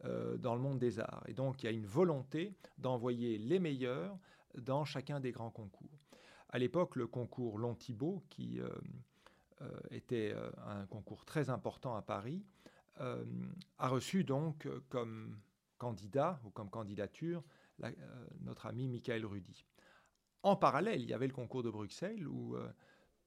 euh, 0.04 0.36
dans 0.36 0.54
le 0.54 0.60
monde 0.60 0.78
des 0.78 1.00
arts. 1.00 1.24
Et 1.30 1.34
donc, 1.34 1.64
il 1.64 1.68
y 1.68 1.70
a 1.70 1.72
une 1.72 1.86
volonté 1.86 2.54
d'envoyer 2.78 3.38
les 3.38 3.60
meilleurs 3.60 4.20
dans 4.58 4.84
chacun 4.84 5.22
des 5.22 5.32
grands 5.32 5.52
concours. 5.52 6.02
À 6.50 6.60
l'époque, 6.60 6.98
le 6.98 7.08
concours 7.08 7.60
Long-Thibault, 7.60 8.24
qui 8.30 8.60
était 9.92 10.34
un 10.66 10.86
concours 10.86 11.26
très 11.26 11.50
important 11.50 11.96
à 11.96 12.02
Paris, 12.02 12.42
euh, 13.00 13.24
a 13.78 13.88
reçu 13.88 14.24
donc 14.24 14.66
euh, 14.66 14.84
comme 14.90 15.40
candidat 15.78 16.40
ou 16.44 16.50
comme 16.50 16.70
candidature 16.70 17.44
euh, 17.84 17.92
notre 18.42 18.66
ami 18.66 18.88
Michael 18.88 19.26
Rudy. 19.26 19.66
En 20.44 20.56
parallèle, 20.56 21.02
il 21.02 21.10
y 21.10 21.14
avait 21.14 21.28
le 21.28 21.34
concours 21.34 21.64
de 21.64 21.70
Bruxelles 21.70 22.28
où 22.28 22.56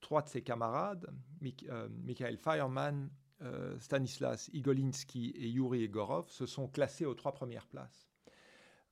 trois 0.01 0.23
de 0.23 0.29
ses 0.29 0.43
camarades, 0.43 1.13
Michael 1.41 2.39
Feierman, 2.39 3.11
Stanislas 3.79 4.49
Igolinski 4.53 5.33
et 5.37 5.49
Yuri 5.49 5.85
Egorov, 5.85 6.31
se 6.31 6.47
sont 6.47 6.69
classés 6.69 7.05
aux 7.05 7.15
trois 7.15 7.33
premières 7.33 7.67
places. 7.67 8.09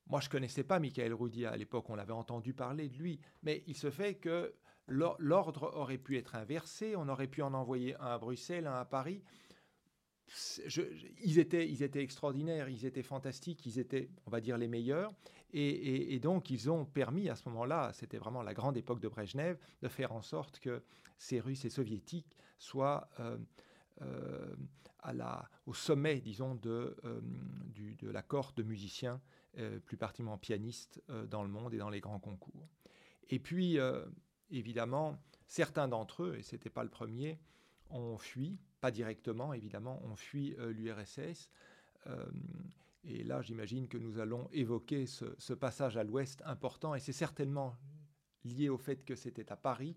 moi, 0.06 0.20
je 0.20 0.28
connaissais 0.28 0.64
pas 0.64 0.78
Michael 0.78 1.14
Rudy 1.14 1.46
à 1.46 1.56
l'époque, 1.56 1.88
on 1.88 1.96
avait 1.96 2.12
entendu 2.12 2.52
parler 2.52 2.88
de 2.88 2.98
lui, 2.98 3.20
mais 3.42 3.62
il 3.66 3.76
se 3.76 3.90
fait 3.90 4.16
que 4.16 4.54
l'ordre 4.88 5.70
aurait 5.74 5.98
pu 5.98 6.18
être 6.18 6.34
inversé, 6.34 6.96
on 6.96 7.08
aurait 7.08 7.28
pu 7.28 7.42
en 7.42 7.54
envoyer 7.54 7.94
un 7.96 8.06
à 8.06 8.18
Bruxelles, 8.18 8.66
un 8.66 8.74
à 8.74 8.84
Paris. 8.84 9.22
Ils, 11.24 11.38
étaient, 11.38 12.02
extraordinaires, 12.02 12.68
ils 12.68 12.84
étaient 12.84 13.02
fantastiques, 13.02 13.64
ils 13.66 13.78
étaient, 13.78 14.10
on 14.26 14.30
va 14.30 14.40
dire, 14.40 14.58
les 14.58 14.68
meilleurs. 14.68 15.12
Et, 15.52 16.18
donc, 16.20 16.50
ils 16.50 16.70
ont 16.70 16.84
permis 16.84 17.30
à 17.30 17.36
ce 17.36 17.48
moment-là, 17.48 17.92
c'était 17.94 18.18
vraiment 18.18 18.42
la 18.42 18.52
grande 18.52 18.76
époque 18.76 19.00
de 19.00 19.08
Brezhnev, 19.08 19.56
de 19.82 19.88
faire 19.88 20.12
en 20.12 20.20
sorte 20.20 20.60
que 20.60 20.82
ces 21.16 21.40
Russes 21.40 21.64
et 21.64 21.70
Soviétiques 21.70 22.36
soient 22.58 23.08
euh, 23.20 23.38
euh, 24.02 24.54
au 25.66 25.72
sommet, 25.72 26.20
disons, 26.20 26.54
de, 26.56 26.96
euh, 27.04 27.20
de 27.98 28.10
la 28.10 28.22
cohorte 28.22 28.56
de 28.58 28.62
musiciens, 28.62 29.20
plus 29.86 29.96
particulièrement 29.96 30.38
pianistes, 30.38 31.02
dans 31.28 31.42
le 31.42 31.48
monde 31.48 31.74
et 31.74 31.78
dans 31.78 31.90
les 31.90 32.00
grands 32.00 32.20
concours. 32.20 32.68
Et 33.30 33.38
puis, 33.38 33.78
évidemment, 34.50 35.18
certains 35.46 35.88
d'entre 35.88 36.24
eux, 36.24 36.36
et 36.36 36.42
ce 36.42 36.54
n'était 36.54 36.70
pas 36.70 36.84
le 36.84 36.90
premier, 36.90 37.40
ont 37.90 38.18
fui, 38.18 38.58
pas 38.80 38.90
directement 38.90 39.52
évidemment, 39.52 40.02
ont 40.04 40.16
fui 40.16 40.56
l'URSS. 40.58 41.50
Et 43.04 43.24
là, 43.24 43.40
j'imagine 43.42 43.88
que 43.88 43.96
nous 43.96 44.18
allons 44.18 44.48
évoquer 44.52 45.06
ce, 45.06 45.52
passage 45.54 45.96
à 45.96 46.04
l'ouest 46.04 46.42
important, 46.44 46.94
et 46.94 47.00
c'est 47.00 47.12
certainement 47.12 47.76
lié 48.44 48.68
au 48.68 48.78
fait 48.78 49.04
que 49.04 49.14
c'était 49.14 49.50
à 49.50 49.56
Paris. 49.56 49.96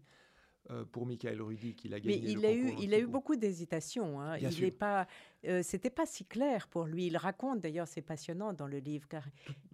Euh, 0.69 0.85
pour 0.85 1.07
Michael 1.07 1.41
Rudy 1.41 1.73
qu'il 1.73 1.93
a 1.95 1.99
gagné. 1.99 2.21
Mais 2.21 2.31
il, 2.31 2.45
a, 2.45 2.53
eu, 2.53 2.73
il 2.79 2.93
a 2.93 2.99
eu 2.99 3.07
beaucoup 3.07 3.35
d'hésitations. 3.35 4.21
Hein. 4.21 4.37
Il 4.37 4.61
n'est 4.61 4.69
pas, 4.69 5.07
euh, 5.45 5.63
c'était 5.63 5.89
pas 5.89 6.05
si 6.05 6.23
clair 6.23 6.67
pour 6.67 6.85
lui. 6.85 7.07
Il 7.07 7.17
raconte 7.17 7.61
d'ailleurs, 7.61 7.87
c'est 7.87 8.03
passionnant 8.03 8.53
dans 8.53 8.67
le 8.67 8.77
livre. 8.77 9.07
Car... 9.07 9.23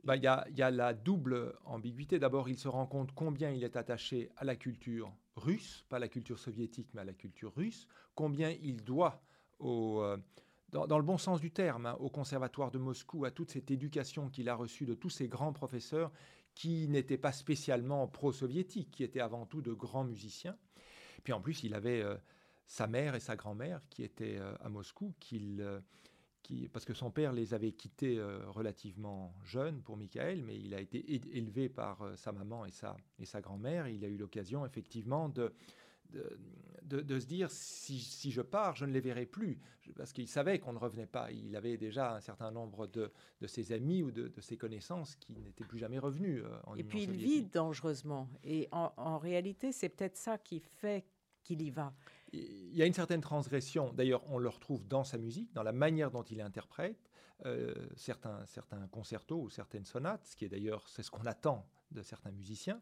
Bah, 0.06 0.16
il 0.16 0.24
y, 0.24 0.28
a, 0.28 0.48
y 0.56 0.62
a 0.62 0.72
la 0.72 0.94
double 0.94 1.56
ambiguïté. 1.66 2.20
D'abord, 2.20 2.48
il 2.48 2.58
se 2.58 2.70
rend 2.70 2.88
compte 2.88 3.12
combien 3.12 3.52
il 3.52 3.66
est 3.66 3.76
attaché 3.76 4.30
à 4.38 4.46
la 4.46 4.56
culture 4.56 5.12
russe, 5.36 5.86
pas 5.90 6.00
la 6.00 6.08
culture 6.08 6.40
soviétique, 6.40 6.88
mais 6.94 7.02
à 7.02 7.06
la 7.06 7.14
culture 7.14 7.54
russe. 7.54 7.86
Combien 8.16 8.50
il 8.50 8.82
doit 8.84 9.22
au, 9.60 10.02
euh, 10.02 10.18
dans, 10.70 10.98
le 10.98 11.04
bon 11.04 11.18
sens 11.18 11.42
du 11.42 11.52
terme, 11.52 11.86
hein, 11.86 11.98
au 12.00 12.10
Conservatoire 12.10 12.72
de 12.72 12.78
Moscou, 12.78 13.26
à 13.26 13.32
toute 13.32 13.52
cette 13.52 13.72
éducation 13.72 14.30
qu'il 14.30 14.50
a 14.50 14.56
reçue 14.56 14.86
de 14.86 14.94
tous 14.94 15.10
ces 15.10 15.28
grands 15.28 15.54
professeurs 15.54 16.12
qui 16.56 16.88
n'étaient 16.88 17.18
pas 17.18 17.32
spécialement 17.34 18.08
pro-soviétiques, 18.08 18.92
qui 18.92 19.04
étaient 19.04 19.20
avant 19.20 19.46
tout 19.46 19.62
de 19.62 19.74
grands 19.74 20.06
musiciens. 20.06 20.58
Puis 21.28 21.34
en 21.34 21.42
plus, 21.42 21.62
il 21.64 21.74
avait 21.74 22.02
euh, 22.04 22.16
sa 22.68 22.88
mère 22.88 23.14
et 23.14 23.20
sa 23.20 23.36
grand-mère 23.36 23.82
qui 23.90 24.02
étaient 24.02 24.38
euh, 24.38 24.56
à 24.62 24.70
Moscou, 24.70 25.14
qu'il, 25.20 25.60
euh, 25.60 25.82
qui, 26.42 26.70
parce 26.70 26.86
que 26.86 26.94
son 26.94 27.12
père 27.12 27.34
les 27.34 27.54
avait 27.54 27.74
quittés 27.74 28.18
relativement 28.46 29.36
jeunes 29.44 29.82
pour 29.82 29.98
Michael, 29.98 30.42
mais 30.42 30.56
il 30.58 30.74
a 30.74 30.80
été 30.80 31.04
élevé 31.38 31.68
par 31.68 32.02
sa 32.16 32.32
maman 32.32 32.66
et 32.66 32.72
sa, 32.72 32.96
et 33.20 33.26
sa 33.26 33.42
grand-mère. 33.42 33.90
Il 33.90 34.06
a 34.06 34.08
eu 34.08 34.16
l'occasion 34.16 34.66
effectivement 34.66 35.28
de 35.28 35.54
de, 36.84 37.20
se 37.20 37.26
dire 37.26 37.52
si, 37.52 38.32
je 38.32 38.42
pars, 38.42 38.78
je 38.78 38.86
ne 38.86 38.94
les 38.94 39.02
verrai 39.02 39.26
plus, 39.26 39.60
parce 39.98 40.14
qu'il 40.14 40.30
savait 40.30 40.58
qu'on 40.58 40.72
ne 40.72 40.78
revenait 40.78 41.06
pas. 41.06 41.30
Il 41.34 41.54
avait 41.58 41.76
déjà 41.76 42.16
un 42.16 42.22
certain 42.22 42.50
nombre 42.50 42.88
de, 42.88 43.12
ses 43.46 43.74
amis 43.74 44.04
ou 44.04 44.12
de, 44.12 44.32
ses 44.40 44.56
connaissances 44.56 45.18
qui 45.18 45.34
n'étaient 45.34 45.66
plus 45.66 45.80
jamais 45.80 46.00
revenus 46.00 46.44
en 46.66 46.76
Et 46.76 46.86
puis 46.86 47.04
il 47.04 47.12
vit 47.12 47.44
dangereusement. 47.44 48.30
Et 48.46 48.70
en, 48.72 49.18
réalité, 49.18 49.74
c'est 49.74 49.90
peut-être 49.90 50.16
ça 50.16 50.38
qui 50.38 50.62
fait 50.62 51.04
y 51.56 51.70
va. 51.70 51.94
Il 52.34 52.76
y 52.76 52.82
a 52.82 52.86
une 52.86 52.94
certaine 52.94 53.22
transgression. 53.22 53.94
D'ailleurs, 53.94 54.24
on 54.30 54.38
le 54.38 54.50
retrouve 54.50 54.86
dans 54.88 55.04
sa 55.04 55.18
musique, 55.18 55.54
dans 55.54 55.64
la 55.64 55.72
manière 55.72 56.12
dont 56.12 56.24
il 56.24 56.42
interprète 56.42 57.10
euh, 57.46 57.74
certains, 57.96 58.46
certains 58.48 58.88
concertos 58.88 59.40
ou 59.40 59.50
certaines 59.50 59.86
sonates, 59.86 60.26
ce 60.26 60.36
qui 60.36 60.46
est 60.46 60.50
d'ailleurs 60.50 60.88
c'est 60.88 61.04
ce 61.04 61.12
qu'on 61.12 61.26
attend 61.26 61.68
de 61.92 62.02
certains 62.02 62.32
musiciens. 62.32 62.82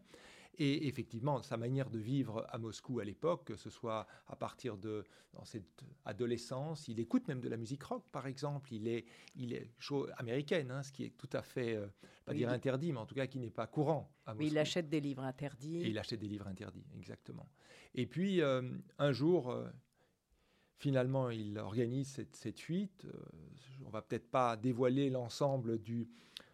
Et 0.58 0.88
effectivement, 0.88 1.42
sa 1.42 1.58
manière 1.58 1.90
de 1.90 2.00
vivre 2.00 2.46
à 2.50 2.58
Moscou 2.58 3.00
à 3.00 3.04
l'époque, 3.04 3.46
que 3.46 3.56
ce 3.56 3.70
soit 3.70 4.08
à 4.28 4.36
partir 4.36 4.78
de 4.78 5.04
dans 5.34 5.44
cette 5.44 5.84
adolescence, 6.06 6.88
il 6.88 7.00
écoute 7.00 7.28
même 7.28 7.42
de 7.42 7.50
la 7.50 7.58
musique 7.58 7.84
rock, 7.84 8.06
par 8.12 8.26
exemple. 8.26 8.74
Il 8.74 8.88
est, 8.88 9.06
il 9.36 9.54
est 9.54 9.70
chaud, 9.80 10.08
américaine, 10.18 10.72
hein, 10.72 10.82
ce 10.82 10.92
qui 10.94 11.04
est 11.04 11.18
tout 11.18 11.30
à 11.34 11.42
fait, 11.42 11.76
euh, 11.76 11.88
pas 12.24 12.34
dire 12.34 12.50
interdit, 12.50 12.94
mais 12.94 13.00
en 13.00 13.06
tout 13.06 13.16
cas 13.16 13.28
qui 13.28 13.40
n'est 13.40 13.50
pas 13.50 13.68
courant 13.68 14.10
à 14.26 14.34
Moscou. 14.34 14.44
Mais 14.44 14.48
il 14.48 14.58
achète 14.58 14.90
des 14.90 15.02
livres 15.02 15.24
interdits. 15.24 15.82
Et 15.82 15.90
il 15.90 16.00
achète 16.00 16.20
des 16.20 16.28
livres 16.28 16.48
interdits, 16.48 16.86
exactement. 16.96 17.50
Et 17.94 18.06
puis, 18.06 18.42
euh, 18.42 18.62
un 18.98 19.12
jour, 19.12 19.52
euh, 19.52 19.68
finalement, 20.78 21.30
il 21.30 21.58
organise 21.58 22.08
cette, 22.08 22.36
cette 22.36 22.60
fuite. 22.60 23.06
on 23.86 23.89
va 23.89 24.02
peut-être 24.02 24.30
pas 24.30 24.56
dévoiler 24.56 25.10
l'ensemble 25.10 25.80
du... 25.80 26.08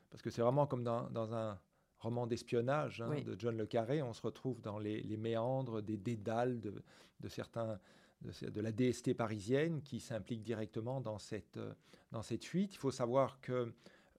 Parce 0.10 0.24
que 0.24 0.32
c'est 0.32 0.42
vraiment 0.42 0.66
comme 0.66 0.84
dans, 0.84 1.10
dans 1.12 1.34
un 1.36 1.60
roman 2.02 2.28
d'espionnage 2.28 3.02
hein, 3.02 3.22
de 3.22 3.36
John 3.38 3.58
le 3.58 3.66
Carré, 3.66 4.02
on 4.02 4.14
se 4.14 4.22
retrouve 4.22 4.60
dans 4.62 4.80
les, 4.80 5.04
méandres 5.18 5.82
des 5.82 5.98
dédales 5.98 6.60
de, 6.60 7.28
certains 7.28 7.80
de, 8.22 8.62
la 8.62 8.72
DST 8.72 9.14
parisienne 9.14 9.82
qui 9.84 10.00
s'implique 10.00 10.44
directement 10.44 11.00
dans 11.00 11.20
cette, 11.20 11.58
euh, 11.58 11.74
dans 12.12 12.24
cette 12.24 12.44
fuite. 12.44 12.74
Il 12.74 12.78
faut 12.78 12.92
savoir 12.92 13.40
que 13.42 13.72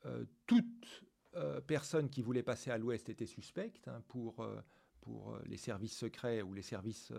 euh, 0.07 0.25
toute 0.47 1.05
euh, 1.35 1.61
personne 1.61 2.09
qui 2.09 2.23
voulait 2.23 2.43
passer 2.43 2.71
à 2.71 2.79
l'ouest 2.79 3.09
était 3.09 3.27
suspecte 3.27 3.89
hein, 3.89 4.03
pour, 4.09 4.47
pour 5.01 5.39
les 5.47 5.57
services 5.57 5.97
secrets 5.97 6.43
ou 6.43 6.55
les 6.55 6.63
services, 6.63 7.13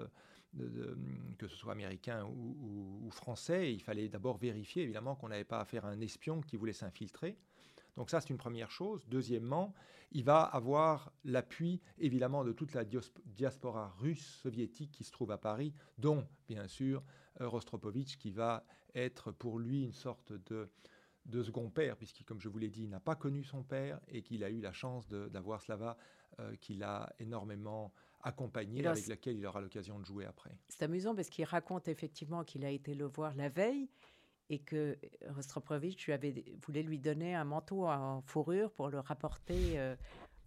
que 1.37 1.47
ce 1.47 1.55
soit 1.57 1.73
américains 1.73 2.25
ou, 2.25 3.01
ou 3.03 3.09
français. 3.11 3.73
il 3.73 3.81
fallait 3.81 4.07
d'abord 4.07 4.37
vérifier 4.37 4.83
évidemment 4.83 5.15
qu'on 5.15 5.29
n'avait 5.29 5.43
pas 5.43 5.59
affaire 5.59 5.85
à 5.85 5.89
un 5.89 5.99
espion 5.99 6.41
qui 6.41 6.55
voulait 6.55 6.73
s'infiltrer. 6.73 7.37
Donc 7.95 8.09
ça, 8.09 8.21
c'est 8.21 8.29
une 8.29 8.37
première 8.37 8.71
chose. 8.71 9.05
Deuxièmement, 9.07 9.73
il 10.11 10.23
va 10.23 10.41
avoir 10.43 11.11
l'appui 11.23 11.81
évidemment 11.97 12.43
de 12.43 12.51
toute 12.51 12.73
la 12.73 12.85
diaspora 12.85 13.93
russe 13.99 14.39
soviétique 14.41 14.91
qui 14.91 15.03
se 15.03 15.11
trouve 15.11 15.31
à 15.31 15.37
Paris, 15.37 15.73
dont 15.97 16.27
bien 16.47 16.67
sûr 16.67 17.03
euh, 17.41 17.47
Rostropovitch 17.47 18.17
qui 18.17 18.31
va 18.31 18.65
être 18.95 19.31
pour 19.31 19.59
lui 19.59 19.83
une 19.83 19.93
sorte 19.93 20.33
de, 20.33 20.69
de 21.25 21.43
second 21.43 21.69
père, 21.69 21.97
puisqu'il, 21.97 22.25
comme 22.25 22.39
je 22.39 22.49
vous 22.49 22.59
l'ai 22.59 22.69
dit, 22.69 22.87
n'a 22.87 22.99
pas 22.99 23.15
connu 23.15 23.43
son 23.43 23.63
père 23.63 23.99
et 24.07 24.21
qu'il 24.21 24.43
a 24.43 24.49
eu 24.49 24.61
la 24.61 24.71
chance 24.71 25.07
d'avoir 25.07 25.61
Slava, 25.61 25.97
euh, 26.39 26.55
qu'il 26.57 26.83
a 26.83 27.11
énormément 27.19 27.91
accompagné, 28.21 28.85
avec 28.85 29.07
laquelle 29.07 29.37
il 29.37 29.45
aura 29.45 29.61
l'occasion 29.61 29.99
de 29.99 30.05
jouer 30.05 30.25
après. 30.25 30.57
C'est 30.69 30.83
amusant 30.83 31.13
parce 31.13 31.29
qu'il 31.29 31.45
raconte 31.45 31.87
effectivement 31.87 32.43
qu'il 32.43 32.63
a 32.63 32.69
été 32.69 32.93
le 32.95 33.05
voir 33.05 33.35
la 33.35 33.49
veille 33.49 33.89
et 34.49 34.59
que 34.59 34.97
Rostropovitch 35.29 36.09
voulait 36.65 36.83
lui 36.83 36.99
donner 36.99 37.35
un 37.35 37.45
manteau 37.45 37.87
en 37.87 38.21
fourrure 38.21 38.71
pour 38.71 38.89
le 38.89 38.99
rapporter 38.99 39.79
euh, 39.79 39.95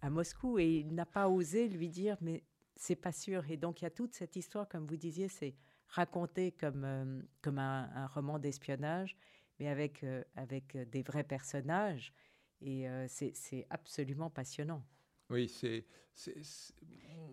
à 0.01 0.09
Moscou 0.09 0.59
et 0.59 0.77
il 0.79 0.93
n'a 0.93 1.05
pas 1.05 1.29
osé 1.29 1.67
lui 1.67 1.89
dire 1.89 2.17
mais 2.21 2.43
c'est 2.75 2.95
pas 2.95 3.11
sûr 3.11 3.49
et 3.49 3.57
donc 3.57 3.81
il 3.81 3.85
y 3.85 3.87
a 3.87 3.91
toute 3.91 4.13
cette 4.13 4.35
histoire 4.35 4.67
comme 4.67 4.85
vous 4.85 4.97
disiez 4.97 5.27
c'est 5.27 5.55
raconté 5.87 6.51
comme 6.51 6.83
euh, 6.83 7.21
comme 7.41 7.57
un, 7.57 8.07
roman 8.07 8.37
d'espionnage 8.39 9.17
mais 9.59 9.67
avec 9.67 10.03
euh, 10.03 10.23
avec 10.35 10.77
des 10.89 11.01
vrais 11.01 11.23
personnages 11.23 12.13
et 12.59 12.87
c'est 13.07 13.67
absolument 13.69 14.31
passionnant. 14.31 14.83
Oui, 15.29 15.47
c'est 15.47 15.85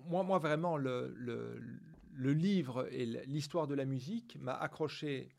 moi 0.05 0.22
moi 0.22 0.38
vraiment 0.38 0.77
le, 0.77 1.14
le, 1.16 1.59
le 2.12 2.33
livre 2.35 2.87
et 2.92 3.07
l'histoire 3.07 3.66
de 3.66 3.74
la 3.74 3.87
musique 3.87 4.37
m'a 4.38 4.53
accroché 4.53 5.31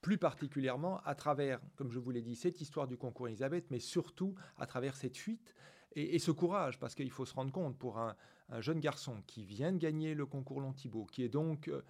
plus 0.00 0.18
particulièrement 0.18 1.00
à 1.04 1.14
travers, 1.14 1.60
comme 1.76 1.90
je 1.90 1.98
vous 1.98 2.10
l'ai 2.10 2.22
dit, 2.22 2.36
cette 2.36 2.60
histoire 2.60 2.86
du 2.86 2.96
concours 2.96 3.28
Elisabeth, 3.28 3.70
mais 3.70 3.80
surtout 3.80 4.34
à 4.56 4.66
travers 4.66 4.96
cette 4.96 5.16
fuite 5.16 5.54
et, 5.92 6.18
ce 6.18 6.30
courage, 6.30 6.78
parce 6.78 6.94
qu'il 6.94 7.10
faut 7.10 7.24
se 7.24 7.34
rendre 7.34 7.50
compte 7.52 7.76
pour 7.76 7.98
un, 7.98 8.14
jeune 8.60 8.80
garçon 8.80 9.22
qui 9.26 9.44
vient 9.44 9.72
de 9.72 9.78
gagner 9.78 10.14
le 10.14 10.24
concours 10.24 10.60
Long 10.60 10.72
Thibault, 10.72 11.04
qui 11.04 11.22
est 11.22 11.28
donc 11.28 11.68
euh, 11.68 11.82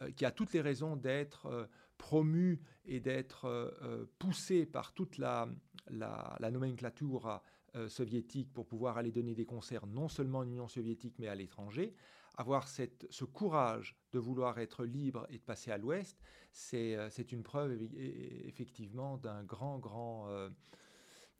euh, 0.00 0.10
qui 0.12 0.24
a 0.24 0.30
toutes 0.30 0.52
les 0.54 0.62
raisons 0.62 0.96
d'être 0.96 1.46
euh, 1.46 1.66
promu 1.98 2.60
et 2.86 3.00
d'être 3.00 3.74
poussé 4.18 4.64
par 4.66 4.92
toute 4.92 5.18
la, 5.18 5.48
la, 5.88 6.36
la 6.38 6.50
nomenclature 6.50 7.40
soviétique 7.88 8.52
pour 8.52 8.66
pouvoir 8.66 8.98
aller 8.98 9.10
donner 9.10 9.34
des 9.34 9.46
concerts 9.46 9.86
non 9.86 10.08
seulement 10.08 10.40
en 10.40 10.46
Union 10.46 10.68
soviétique 10.68 11.14
mais 11.18 11.28
à 11.28 11.34
l'étranger, 11.34 11.94
avoir 12.36 12.68
cette, 12.68 13.06
ce 13.10 13.24
courage 13.24 13.96
de 14.12 14.18
vouloir 14.18 14.58
être 14.58 14.84
libre 14.84 15.26
et 15.30 15.38
de 15.38 15.42
passer 15.42 15.70
à 15.70 15.78
l'ouest, 15.78 16.18
c'est 16.52 16.94
euh, 16.96 17.08
une 17.32 17.42
preuve 17.42 17.76
effectivement 17.94 19.16
d'un 19.18 19.42
grand, 19.42 19.78
grand... 19.78 20.28
Euh, 20.28 20.50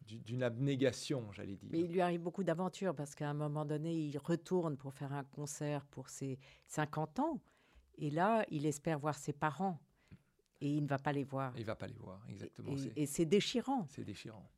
d'une 0.02 0.44
abnégation, 0.44 1.32
j'allais 1.32 1.56
dire. 1.56 1.68
Mais 1.72 1.80
il 1.80 1.90
lui 1.90 2.00
arrive 2.00 2.20
beaucoup 2.20 2.44
d'aventures 2.44 2.94
parce 2.94 3.16
qu'à 3.16 3.28
un 3.28 3.34
moment 3.34 3.64
donné, 3.64 3.92
il 3.92 4.16
retourne 4.18 4.76
pour 4.76 4.94
faire 4.94 5.12
un 5.12 5.24
concert 5.24 5.84
pour 5.86 6.10
ses 6.10 6.38
50 6.68 7.18
ans. 7.18 7.40
Et 7.98 8.10
là, 8.10 8.46
il 8.48 8.66
espère 8.66 9.00
voir 9.00 9.16
ses 9.16 9.32
parents. 9.32 9.80
Et 10.60 10.70
il 10.70 10.84
ne 10.84 10.86
va 10.86 10.98
pas 10.98 11.12
les 11.12 11.24
voir. 11.24 11.52
Il 11.56 11.62
ne 11.62 11.66
va 11.66 11.74
pas 11.74 11.88
les 11.88 11.96
voir, 11.96 12.24
exactement. 12.28 12.76
Et 12.94 13.06
c'est 13.06 13.24
déchirant. 13.24 13.86
C'est 13.88 14.04
déchirant. 14.04 14.48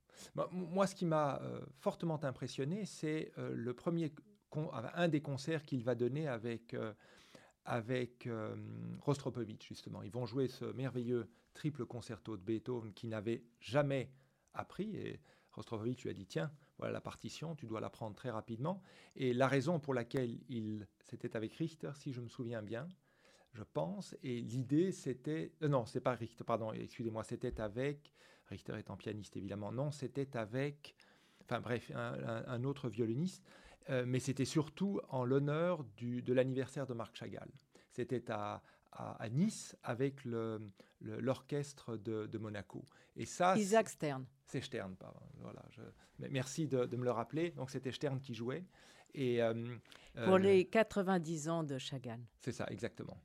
Moi, 0.52 0.86
ce 0.86 0.94
qui 0.94 1.06
m'a 1.06 1.40
euh, 1.40 1.64
fortement 1.78 2.22
impressionné, 2.22 2.84
c'est 2.84 3.32
le 3.38 3.72
premier 3.72 4.12
un 4.94 5.08
des 5.08 5.20
concerts 5.20 5.64
qu'il 5.64 5.82
va 5.82 5.94
donner 5.94 6.28
avec, 6.28 6.74
euh, 6.74 6.92
avec 7.64 8.26
euh, 8.26 8.54
Rostropovitch, 9.00 9.66
justement. 9.68 10.02
Ils 10.02 10.10
vont 10.10 10.26
jouer 10.26 10.48
ce 10.48 10.64
merveilleux 10.64 11.28
triple 11.54 11.86
concerto 11.86 12.36
de 12.36 12.42
Beethoven 12.42 12.92
qui 12.92 13.06
n'avait 13.06 13.42
jamais 13.60 14.10
appris. 14.54 14.96
Et 14.96 15.20
Rostropovitch 15.52 16.02
lui 16.02 16.10
a 16.10 16.14
dit 16.14 16.26
Tiens, 16.26 16.50
voilà 16.78 16.92
la 16.92 17.00
partition, 17.00 17.54
tu 17.54 17.66
dois 17.66 17.80
la 17.80 17.90
prendre 17.90 18.14
très 18.14 18.30
rapidement. 18.30 18.82
Et 19.16 19.34
la 19.34 19.48
raison 19.48 19.80
pour 19.80 19.94
laquelle 19.94 20.38
il 20.48 20.86
c'était 21.08 21.36
avec 21.36 21.54
Richter, 21.54 21.90
si 21.94 22.12
je 22.12 22.20
me 22.20 22.28
souviens 22.28 22.62
bien, 22.62 22.86
je 23.54 23.62
pense, 23.62 24.14
et 24.22 24.40
l'idée 24.40 24.92
c'était. 24.92 25.52
Euh, 25.62 25.68
non, 25.68 25.86
c'est 25.86 26.00
pas 26.00 26.14
Richter, 26.14 26.44
pardon, 26.44 26.72
excusez-moi, 26.72 27.24
c'était 27.24 27.60
avec. 27.60 28.12
Richter 28.46 28.78
étant 28.78 28.96
pianiste 28.96 29.36
évidemment, 29.36 29.72
non, 29.72 29.90
c'était 29.90 30.36
avec. 30.36 30.94
Enfin 31.42 31.60
bref, 31.60 31.90
un, 31.94 32.64
autre 32.64 32.90
violoniste, 32.90 33.42
euh, 33.90 34.04
mais 34.06 34.20
c'était 34.20 34.44
surtout 34.44 35.00
en 35.08 35.24
l'honneur 35.24 35.84
de 36.00 36.32
l'anniversaire 36.32 36.86
de 36.86 36.94
Marc 36.94 37.16
Chagall. 37.16 37.48
C'était 37.90 38.30
à, 38.30 38.62
à, 38.92 39.28
Nice 39.30 39.76
avec 39.82 40.24
l'orchestre 41.00 41.92
le, 42.06 42.28
de, 42.28 42.38
Monaco. 42.38 42.84
Et 43.16 43.24
ça, 43.24 43.56
Isaac 43.56 43.88
Stern. 43.88 44.26
C'est 44.46 44.60
Stern, 44.60 44.94
pardon. 44.96 45.20
Voilà, 45.40 45.62
je, 45.70 45.82
merci 46.18 46.66
de, 46.66 46.84
me 46.96 47.04
le 47.04 47.10
rappeler. 47.10 47.50
Donc 47.50 47.70
c'était 47.70 47.92
Stern 47.92 48.20
qui 48.20 48.34
jouait. 48.34 48.64
Et, 49.14 49.42
euh, 49.42 49.54
Pour 50.24 50.34
euh, 50.34 50.38
les 50.38 50.66
90 50.66 51.48
ans 51.48 51.64
de 51.64 51.78
Chagall. 51.78 52.20
C'est 52.40 52.52
ça, 52.52 52.66
exactement. 52.70 53.18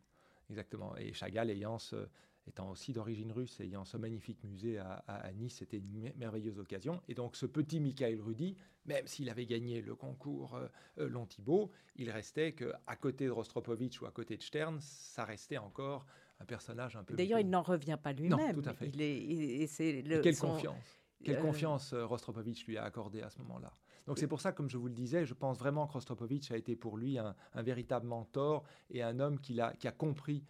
Exactement. 0.49 0.95
Et 0.97 1.13
Chagall 1.13 1.49
ayant 1.49 1.79
ce, 1.79 2.07
étant 2.47 2.69
aussi 2.69 2.93
d'origine 2.93 3.31
russe, 3.31 3.59
ayant 3.59 3.85
ce 3.85 3.97
magnifique 3.97 4.43
musée 4.43 4.77
à, 4.77 5.31
Nice, 5.35 5.57
c'était 5.59 5.77
une 5.77 6.11
merveilleuse 6.17 6.59
occasion. 6.59 7.01
Et 7.07 7.13
donc 7.13 7.35
ce 7.35 7.45
petit 7.45 7.79
Michael 7.79 8.21
Rudy, 8.21 8.57
même 8.85 9.07
s'il 9.07 9.29
avait 9.29 9.45
gagné 9.45 9.81
le 9.81 9.95
concours 9.95 10.55
euh, 10.55 10.67
euh 10.99 11.67
il 11.95 12.09
restait 12.09 12.53
qu'à 12.53 12.95
côté 12.99 13.25
de 13.25 13.31
Rostropovitch 13.31 14.01
ou 14.01 14.05
à 14.05 14.11
côté 14.11 14.35
de 14.35 14.43
Stern, 14.43 14.79
ça 14.81 15.23
restait 15.25 15.57
encore 15.57 16.05
un 16.39 16.45
personnage 16.45 16.95
un 16.95 17.03
peu... 17.03 17.15
D'ailleurs, 17.15 17.39
il 17.39 17.49
n'en 17.49 17.61
revient 17.61 17.97
pas 18.01 18.13
lui-même. 18.13 18.37
Non, 18.37 18.61
tout 18.61 18.67
à 18.67 18.73
fait. 18.73 18.89
Il 18.93 19.01
est, 19.01 19.79
et 19.79 20.01
le, 20.01 20.19
quelle 20.19 20.37
confiance 20.37 21.03
quelle 21.23 21.39
confiance 21.39 21.93
euh, 21.93 22.05
Rostropovitch 22.05 22.65
lui 22.67 22.77
a 22.77 22.83
accordé 22.83 23.21
à 23.21 23.29
ce 23.29 23.39
moment-là. 23.39 23.71
Donc 24.05 24.19
c'est 24.19 24.27
pour 24.27 24.41
ça, 24.41 24.51
comme 24.51 24.69
je 24.69 24.77
vous 24.77 24.87
le 24.87 24.93
disais, 24.93 25.25
je 25.25 25.33
pense 25.33 25.57
vraiment 25.57 25.87
que 25.87 25.93
Rostropovitch 25.93 26.51
a 26.51 26.57
été 26.57 26.75
pour 26.75 26.97
lui 26.97 27.17
un, 27.17 27.35
véritable 27.55 28.05
mentor 28.05 28.65
et 28.89 29.01
un 29.01 29.19
homme 29.19 29.39
qui 29.39 29.59
a, 29.61 29.73
qui 29.73 29.87
a 29.87 29.93
compris 29.93 30.43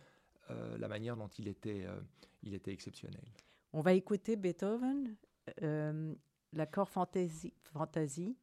la 0.50 0.88
manière 0.88 1.16
dont 1.16 1.28
il 1.40 1.48
était, 1.48 1.86
euh, 1.86 2.00
il 2.44 2.54
était 2.54 2.72
exceptionnel. 2.72 3.24
On 3.72 3.82
va 3.82 3.94
écouter 3.94 4.36
Beethoven, 4.36 5.16
euh, 5.62 6.14
l'accord 6.52 6.90
fantasy, 6.90 7.54
fantasy. 7.64 8.38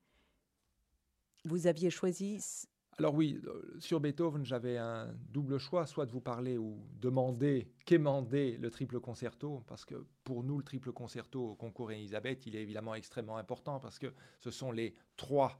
Vous 1.44 1.66
aviez 1.66 1.90
choisi 1.90 2.66
alors 2.98 3.14
oui, 3.14 3.40
sur 3.78 3.98
Beethoven, 3.98 4.44
j'avais 4.44 4.76
un 4.76 5.14
double 5.30 5.56
choix, 5.56 5.86
soit 5.86 6.04
de 6.04 6.12
vous 6.12 6.20
parler 6.20 6.58
ou 6.58 6.84
demander, 7.00 7.72
quémander 7.86 8.58
le 8.58 8.70
triple 8.70 9.00
concerto, 9.00 9.62
parce 9.66 9.86
que 9.86 10.04
pour 10.22 10.44
nous, 10.44 10.58
le 10.58 10.64
triple 10.64 10.92
concerto 10.92 11.52
au 11.52 11.54
concours 11.54 11.92
Elisabeth, 11.92 12.44
il 12.44 12.56
est 12.56 12.60
évidemment 12.60 12.94
extrêmement 12.94 13.38
important, 13.38 13.80
parce 13.80 13.98
que 13.98 14.12
ce 14.38 14.50
sont 14.50 14.70
les 14.70 14.92
trois 15.16 15.58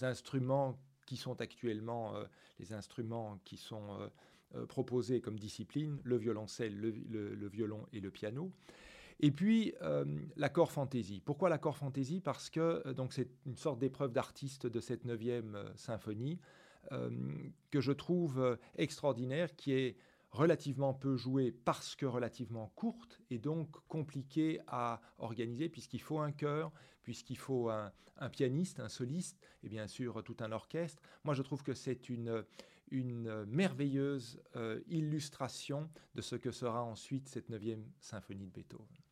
instruments 0.00 0.78
qui 1.04 1.18
sont 1.18 1.38
actuellement 1.42 2.14
les 2.58 2.72
instruments 2.72 3.38
qui 3.44 3.56
sont 3.56 4.00
euh, 4.00 4.08
proposés 4.66 5.20
comme 5.20 5.38
discipline, 5.38 5.98
le 6.04 6.16
violoncelle, 6.16 6.78
le, 6.78 7.48
violon 7.48 7.86
et 7.92 8.00
le 8.00 8.10
piano. 8.10 8.52
Et 9.20 9.30
puis 9.30 9.74
euh, 9.82 10.04
l'accord 10.36 10.72
fantaisie. 10.72 11.20
Pourquoi 11.20 11.48
l'accord 11.48 11.76
fantaisie? 11.76 12.20
Parce 12.20 12.50
que 12.50 12.82
euh, 12.86 12.92
donc 12.92 13.12
c'est 13.12 13.30
une 13.46 13.56
sorte 13.56 13.78
d'épreuve 13.78 14.12
d'artiste 14.12 14.66
de 14.66 14.80
cette 14.80 15.04
neuvième 15.04 15.58
symphonie 15.76 16.38
que 17.70 17.80
je 17.80 17.92
trouve 17.92 18.58
extraordinaire, 18.76 19.56
qui 19.56 19.72
est 19.72 19.96
relativement 20.34 20.92
peu 20.92 21.16
jouée 21.16 21.50
parce 21.50 21.94
que 21.96 22.04
relativement 22.04 22.70
courte 22.74 23.22
et 23.30 23.38
donc 23.38 23.70
compliquée 23.88 24.60
à 24.66 25.00
organiser 25.18 25.68
puisqu'il 25.68 26.02
faut 26.02 26.18
un 26.18 26.32
chœur, 26.32 26.72
puisqu'il 27.04 27.38
faut 27.38 27.70
un, 27.70 27.90
pianiste, 28.32 28.80
un 28.80 28.88
soliste 28.88 29.40
et 29.62 29.68
bien 29.68 29.86
sûr 29.86 30.22
tout 30.24 30.36
un 30.40 30.52
orchestre. 30.52 31.00
Moi 31.22 31.34
je 31.34 31.42
trouve 31.42 31.62
que 31.62 31.72
c'est 31.72 32.10
une, 32.10 32.44
une 32.94 33.44
merveilleuse 33.46 34.40
euh, 34.54 34.80
illustration 34.86 35.90
de 36.14 36.22
ce 36.22 36.36
que 36.36 36.52
sera 36.52 36.82
ensuite 36.84 37.28
cette 37.28 37.48
neuvième 37.48 37.84
symphonie 38.00 38.46
de 38.46 38.52
Beethoven. 38.52 39.03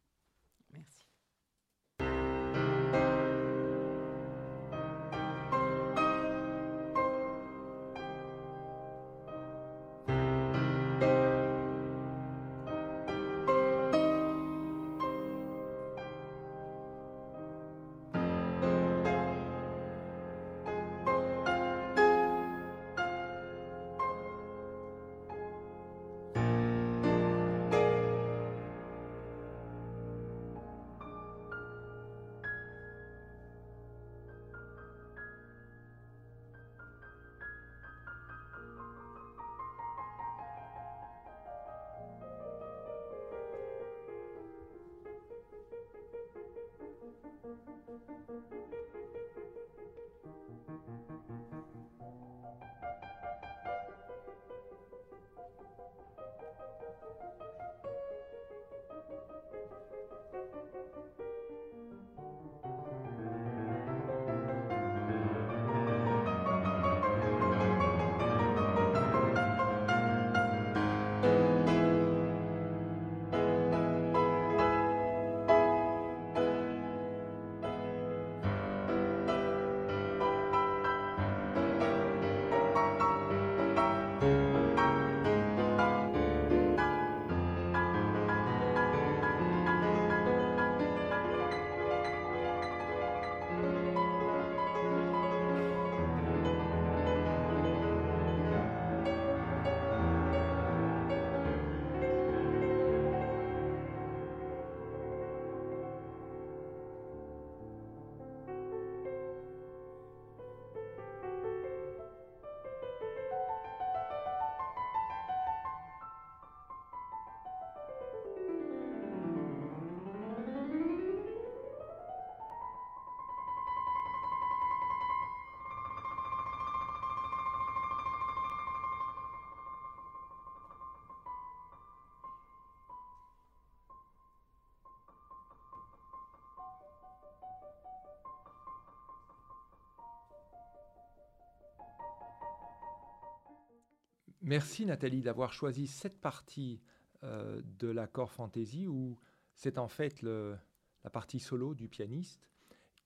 Merci 144.45 144.87
Nathalie 144.87 145.23
d'avoir 145.23 145.53
choisi 145.53 145.87
cette 145.87 146.21
partie 146.21 146.81
euh, 147.23 147.63
de 147.79 147.87
l'accord 147.87 148.33
fantaisie 148.33 148.89
où 148.89 149.17
c'est 149.55 149.79
en 149.79 149.87
fait 149.87 150.21
la 150.23 151.11
partie 151.13 151.39
solo 151.39 151.75
du 151.75 151.89
pianiste 151.89 152.49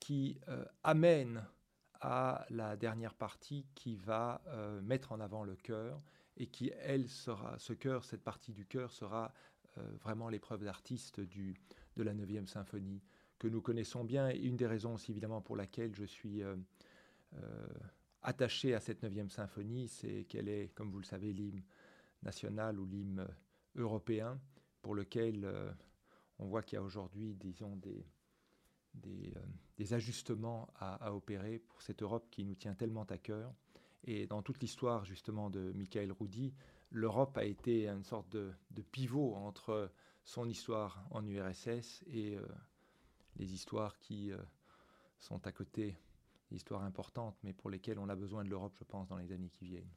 qui 0.00 0.40
euh, 0.48 0.64
amène 0.82 1.44
à 2.00 2.46
la 2.48 2.76
dernière 2.76 3.12
partie 3.12 3.66
qui 3.74 3.96
va 3.96 4.40
euh, 4.46 4.80
mettre 4.80 5.12
en 5.12 5.20
avant 5.20 5.44
le 5.44 5.56
chœur 5.56 6.00
et 6.38 6.46
qui, 6.46 6.72
elle, 6.80 7.06
sera, 7.06 7.58
ce 7.58 7.74
chœur, 7.74 8.06
cette 8.06 8.24
partie 8.24 8.52
du 8.52 8.64
chœur 8.64 8.90
sera 8.92 9.32
vraiment 10.00 10.30
l'épreuve 10.30 10.64
d'artiste 10.64 11.20
de 11.20 12.02
la 12.02 12.14
9e 12.14 12.46
symphonie 12.46 13.02
que 13.38 13.46
nous 13.46 13.60
connaissons 13.60 14.04
bien 14.04 14.30
et 14.30 14.38
une 14.38 14.56
des 14.56 14.66
raisons 14.66 14.94
aussi 14.94 15.10
évidemment 15.10 15.42
pour 15.42 15.54
laquelle 15.54 15.94
je 15.94 16.04
suis 16.04 16.42
attaché 18.26 18.74
à 18.74 18.80
cette 18.80 19.02
9e 19.02 19.28
symphonie, 19.28 19.88
c'est 19.88 20.24
qu'elle 20.24 20.48
est, 20.48 20.74
comme 20.74 20.90
vous 20.90 20.98
le 20.98 21.04
savez, 21.04 21.32
l'hymne 21.32 21.62
national 22.22 22.78
ou 22.78 22.86
l'hymne 22.86 23.26
européen 23.74 24.40
pour 24.82 24.94
lequel 24.94 25.48
on 26.38 26.46
voit 26.46 26.62
qu'il 26.62 26.76
y 26.76 26.78
a 26.78 26.82
aujourd'hui, 26.82 27.34
disons, 27.34 27.76
des, 27.76 28.06
des, 29.76 29.94
ajustements 29.94 30.68
à, 30.76 31.14
opérer 31.14 31.58
pour 31.58 31.82
cette 31.82 32.02
Europe 32.02 32.28
qui 32.30 32.44
nous 32.44 32.54
tient 32.54 32.74
tellement 32.74 33.04
à 33.04 33.18
cœur. 33.18 33.54
Et 34.04 34.26
dans 34.26 34.42
toute 34.42 34.60
l'histoire 34.60 35.04
justement 35.04 35.50
de 35.50 35.72
Michael 35.72 36.12
Roudy, 36.12 36.54
l'Europe 36.90 37.36
a 37.38 37.44
été 37.44 37.88
une 37.88 38.04
sorte 38.04 38.30
de, 38.30 38.52
pivot 38.92 39.34
entre 39.34 39.90
son 40.24 40.48
histoire 40.48 41.06
en 41.10 41.24
URSS 41.26 42.02
et 42.08 42.36
euh, 42.36 42.46
les 43.36 43.52
histoires 43.52 43.98
qui 43.98 44.32
euh, 44.32 44.38
sont 45.18 45.46
à 45.46 45.52
côté, 45.52 45.96
histoires 46.56 46.82
importantes, 46.82 47.36
mais 47.42 47.52
pour 47.52 47.70
lesquelles 47.70 47.98
on 47.98 48.08
a 48.08 48.16
besoin 48.16 48.44
de 48.44 48.50
l'Europe, 48.50 48.74
je 48.78 48.84
pense, 48.84 49.08
dans 49.08 49.18
les 49.18 49.32
années 49.32 49.50
qui 49.50 49.66
viennent. 49.66 49.92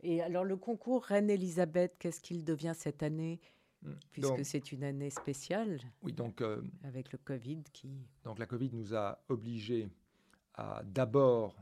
Et 0.00 0.20
alors 0.20 0.44
le 0.44 0.56
concours 0.56 1.04
Reine-Élisabeth, 1.04 1.96
qu'est-ce 1.98 2.20
qu'il 2.20 2.44
devient 2.44 2.74
cette 2.74 3.02
année 3.02 3.40
mm. 3.82 3.92
Puisque 4.10 4.44
c'est 4.44 4.72
une 4.72 4.84
année 4.84 5.10
spéciale. 5.10 5.80
Oui, 6.02 6.12
donc. 6.12 6.40
Euh, 6.40 6.62
avec 6.82 7.12
le 7.12 7.18
Covid 7.18 7.62
qui. 7.72 8.06
Donc 8.24 8.38
la 8.38 8.46
Covid 8.46 8.70
nous 8.72 8.94
a 8.94 9.22
obligés 9.28 9.88
à 10.54 10.82
d'abord 10.84 11.56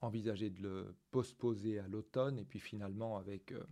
envisager 0.00 0.50
de 0.50 0.62
le 0.62 0.94
postposer 1.10 1.78
à 1.78 1.88
l'automne, 1.88 2.38
et 2.38 2.44
puis 2.44 2.60
finalement, 2.60 3.16
avec 3.16 3.52
euh, 3.52 3.64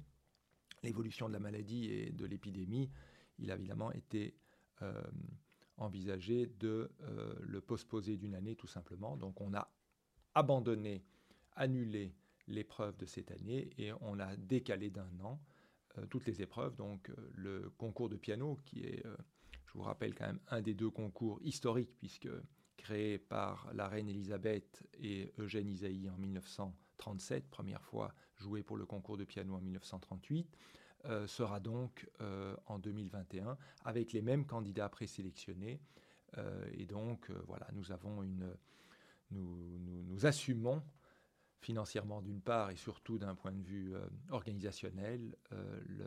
l'évolution 0.83 1.29
de 1.29 1.33
la 1.33 1.39
maladie 1.39 1.91
et 1.91 2.11
de 2.11 2.27
l'épidémie, 2.27 2.91
il 3.39 3.51
a 3.51 3.55
évidemment 3.55 3.93
été 3.93 4.35
euh, 4.83 5.03
envisagé 5.77 6.47
de 6.59 6.91
euh, 7.03 7.35
le 7.41 7.61
postposer 7.61 8.17
d'une 8.17 8.35
année 8.35 8.57
tout 8.57 8.67
simplement. 8.67 9.17
Donc 9.17 9.41
on 9.41 9.55
a 9.55 9.71
abandonné, 10.35 11.05
annulé 11.55 12.15
l'épreuve 12.49 12.97
de 12.97 13.07
cette 13.07 13.31
année 13.31 13.71
et 13.79 13.93
on 14.01 14.21
a 14.21 14.37
décalé 14.37 14.91
d'un 14.91 15.09
an 15.21 15.41
toutes 16.11 16.27
les 16.27 16.43
épreuves. 16.43 16.77
Donc 16.77 17.11
le 17.35 17.71
concours 17.79 18.11
de 18.11 18.17
piano, 18.17 18.59
qui 18.67 18.81
est, 18.81 19.03
je 19.65 19.73
vous 19.73 19.83
rappelle 19.83 20.15
quand 20.15 20.27
même, 20.27 20.41
un 20.49 20.61
des 20.61 20.75
deux 20.75 20.91
concours 20.91 21.41
historiques, 21.43 21.97
puisque 21.97 22.29
créé 22.77 23.19
par 23.19 23.69
la 23.75 23.89
reine 23.89 24.09
Elisabeth 24.09 24.87
et 24.95 25.33
Eugène 25.39 25.69
Isaïe 25.69 26.09
en 26.09 26.17
1937, 26.19 27.51
première 27.51 27.83
fois 27.83 28.15
joué 28.37 28.63
pour 28.63 28.77
le 28.77 28.87
concours 28.87 29.17
de 29.17 29.25
piano 29.25 29.55
en 29.55 29.61
1938, 29.61 30.47
euh, 31.09 31.27
sera 31.27 31.61
donc 31.61 32.09
euh, 32.21 32.57
en 32.67 32.79
2021 32.79 33.57
avec 33.85 34.13
les 34.13 34.23
mêmes 34.23 34.45
candidats 34.45 34.89
présélectionnés. 34.89 35.81
Euh, 36.39 36.67
et 36.73 36.87
donc, 36.87 37.31
voilà, 37.47 37.69
nous 37.73 37.93
avons 37.93 38.23
une. 38.23 38.53
Nous, 39.33 39.79
nous, 39.81 40.03
nous 40.05 40.27
assumons 40.27 40.83
financièrement 41.61 42.23
d'une 42.23 42.41
part 42.41 42.71
et 42.71 42.77
surtout 42.77 43.19
d'un 43.19 43.35
point 43.35 43.51
de 43.51 43.63
vue 43.63 43.93
organisationnel 44.31 45.35
le, 45.51 46.07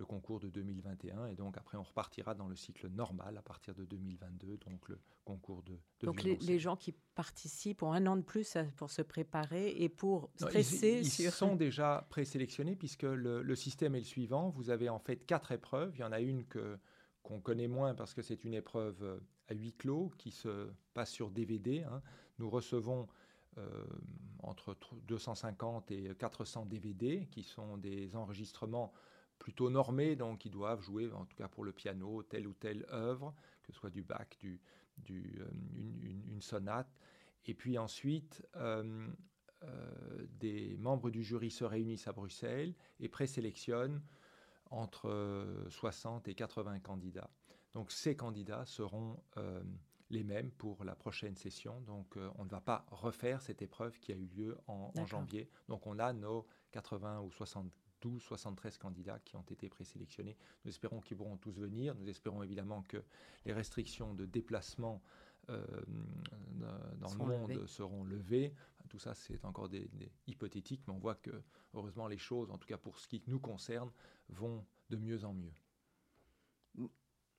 le 0.00 0.06
concours 0.06 0.40
de 0.40 0.48
2021. 0.48 1.26
Et 1.26 1.36
donc 1.36 1.56
après, 1.58 1.76
on 1.78 1.82
repartira 1.82 2.34
dans 2.34 2.48
le 2.48 2.56
cycle 2.56 2.88
normal 2.88 3.36
à 3.36 3.42
partir 3.42 3.74
de 3.74 3.84
2022, 3.84 4.56
donc 4.56 4.88
le 4.88 4.98
concours 5.24 5.62
de... 5.62 5.78
donc 6.02 6.22
les, 6.22 6.58
gens 6.58 6.74
qui 6.74 6.92
participent 7.14 7.82
ont 7.82 7.92
un 7.92 8.06
an 8.06 8.16
de 8.16 8.22
plus 8.22 8.56
pour 8.76 8.90
se 8.90 9.02
préparer 9.02 9.70
et 9.76 9.88
pour 9.88 10.30
stresser 10.34 11.02
ils, 11.02 11.24
ils 11.26 11.30
sont 11.30 11.54
déjà 11.54 12.06
présélectionnés 12.08 12.74
puisque 12.74 13.02
le, 13.02 13.54
système 13.54 13.94
est 13.94 14.00
le 14.00 14.04
suivant. 14.04 14.48
Vous 14.48 14.70
avez 14.70 14.88
en 14.88 14.98
fait 14.98 15.18
quatre 15.18 15.52
épreuves. 15.52 15.92
Il 15.94 16.00
y 16.00 16.04
en 16.04 16.12
a 16.12 16.20
une 16.20 16.44
que 16.46 16.78
qu'on 17.22 17.38
connaît 17.38 17.68
moins 17.68 17.94
parce 17.94 18.14
que 18.14 18.22
c'est 18.22 18.44
une 18.44 18.54
épreuve 18.54 18.96
euh, 19.02 19.20
à 19.48 19.54
huis 19.54 19.74
clos 19.74 20.10
qui 20.16 20.30
se 20.30 20.70
passe 20.94 21.10
sur 21.10 21.30
DVD. 21.30 21.82
Hein. 21.82 22.00
Nous 22.38 22.48
recevons 22.48 23.06
euh, 23.58 23.84
entre 24.38 24.74
250 25.06 25.90
et 25.90 26.14
400 26.18 26.64
DVD 26.64 27.28
qui 27.30 27.42
sont 27.42 27.76
des 27.76 28.16
enregistrements 28.16 28.94
plutôt 29.40 29.70
normés, 29.70 30.14
donc 30.14 30.44
ils 30.44 30.50
doivent 30.50 30.82
jouer, 30.82 31.10
en 31.10 31.24
tout 31.24 31.34
cas 31.34 31.48
pour 31.48 31.64
le 31.64 31.72
piano, 31.72 32.22
telle 32.22 32.46
ou 32.46 32.52
telle 32.52 32.86
œuvre, 32.92 33.34
que 33.62 33.72
ce 33.72 33.78
soit 33.78 33.90
du 33.90 34.04
Bach, 34.04 34.28
du, 34.38 34.60
du, 34.98 35.40
euh, 35.40 35.50
une, 36.28 36.40
sonate. 36.40 36.94
Et 37.46 37.54
puis 37.54 37.78
ensuite, 37.78 38.46
euh, 38.56 39.08
euh, 39.64 40.26
des 40.38 40.76
membres 40.76 41.10
du 41.10 41.24
jury 41.24 41.50
se 41.50 41.64
réunissent 41.64 42.06
à 42.06 42.12
Bruxelles 42.12 42.74
et 43.00 43.08
présélectionnent 43.08 44.02
entre 44.70 45.66
60 45.70 46.28
et 46.28 46.34
80 46.34 46.80
candidats. 46.80 47.30
Donc 47.72 47.90
ces 47.90 48.14
candidats 48.14 48.64
seront 48.66 49.20
les 50.10 50.22
mêmes 50.22 50.50
pour 50.52 50.84
la 50.84 50.94
prochaine 50.94 51.34
session. 51.34 51.80
Donc 51.80 52.16
on 52.36 52.44
ne 52.44 52.48
va 52.48 52.60
pas 52.60 52.86
refaire 52.90 53.42
cette 53.42 53.62
épreuve 53.62 53.98
qui 53.98 54.12
a 54.12 54.14
eu 54.14 54.26
lieu 54.26 54.58
en, 54.68 54.92
en 54.96 55.06
janvier. 55.06 55.50
Donc 55.68 55.88
on 55.88 55.98
a 55.98 56.12
nos 56.12 56.46
80 56.70 57.20
ou 57.22 57.32
60 57.32 57.72
12, 58.00 58.22
73 58.22 58.78
candidats 58.78 59.18
qui 59.24 59.36
ont 59.36 59.44
été 59.50 59.68
présélectionnés. 59.68 60.36
Nous 60.64 60.70
espérons 60.70 61.00
qu'ils 61.00 61.16
pourront 61.16 61.36
tous 61.36 61.58
venir. 61.58 61.94
Nous 61.94 62.08
espérons 62.08 62.42
évidemment 62.42 62.82
que 62.82 63.02
les 63.44 63.52
restrictions 63.52 64.14
de 64.14 64.26
déplacement 64.26 65.02
euh, 65.48 65.64
dans 66.98 67.14
le 67.14 67.24
monde 67.24 67.66
seront 67.66 68.04
levées. 68.04 68.54
Tout 68.88 68.98
ça, 68.98 69.14
c'est 69.14 69.44
encore 69.44 69.68
des, 69.68 69.88
hypothétiques, 70.26 70.82
mais 70.86 70.94
on 70.94 70.98
voit 70.98 71.14
que, 71.14 71.30
heureusement, 71.74 72.08
les 72.08 72.18
choses, 72.18 72.50
en 72.50 72.58
tout 72.58 72.66
cas 72.66 72.76
pour 72.76 72.98
ce 72.98 73.08
qui 73.08 73.22
nous 73.26 73.38
concerne, 73.38 73.90
vont 74.28 74.64
de 74.90 74.96
mieux 74.96 75.24
en 75.24 75.32
mieux. 75.32 75.52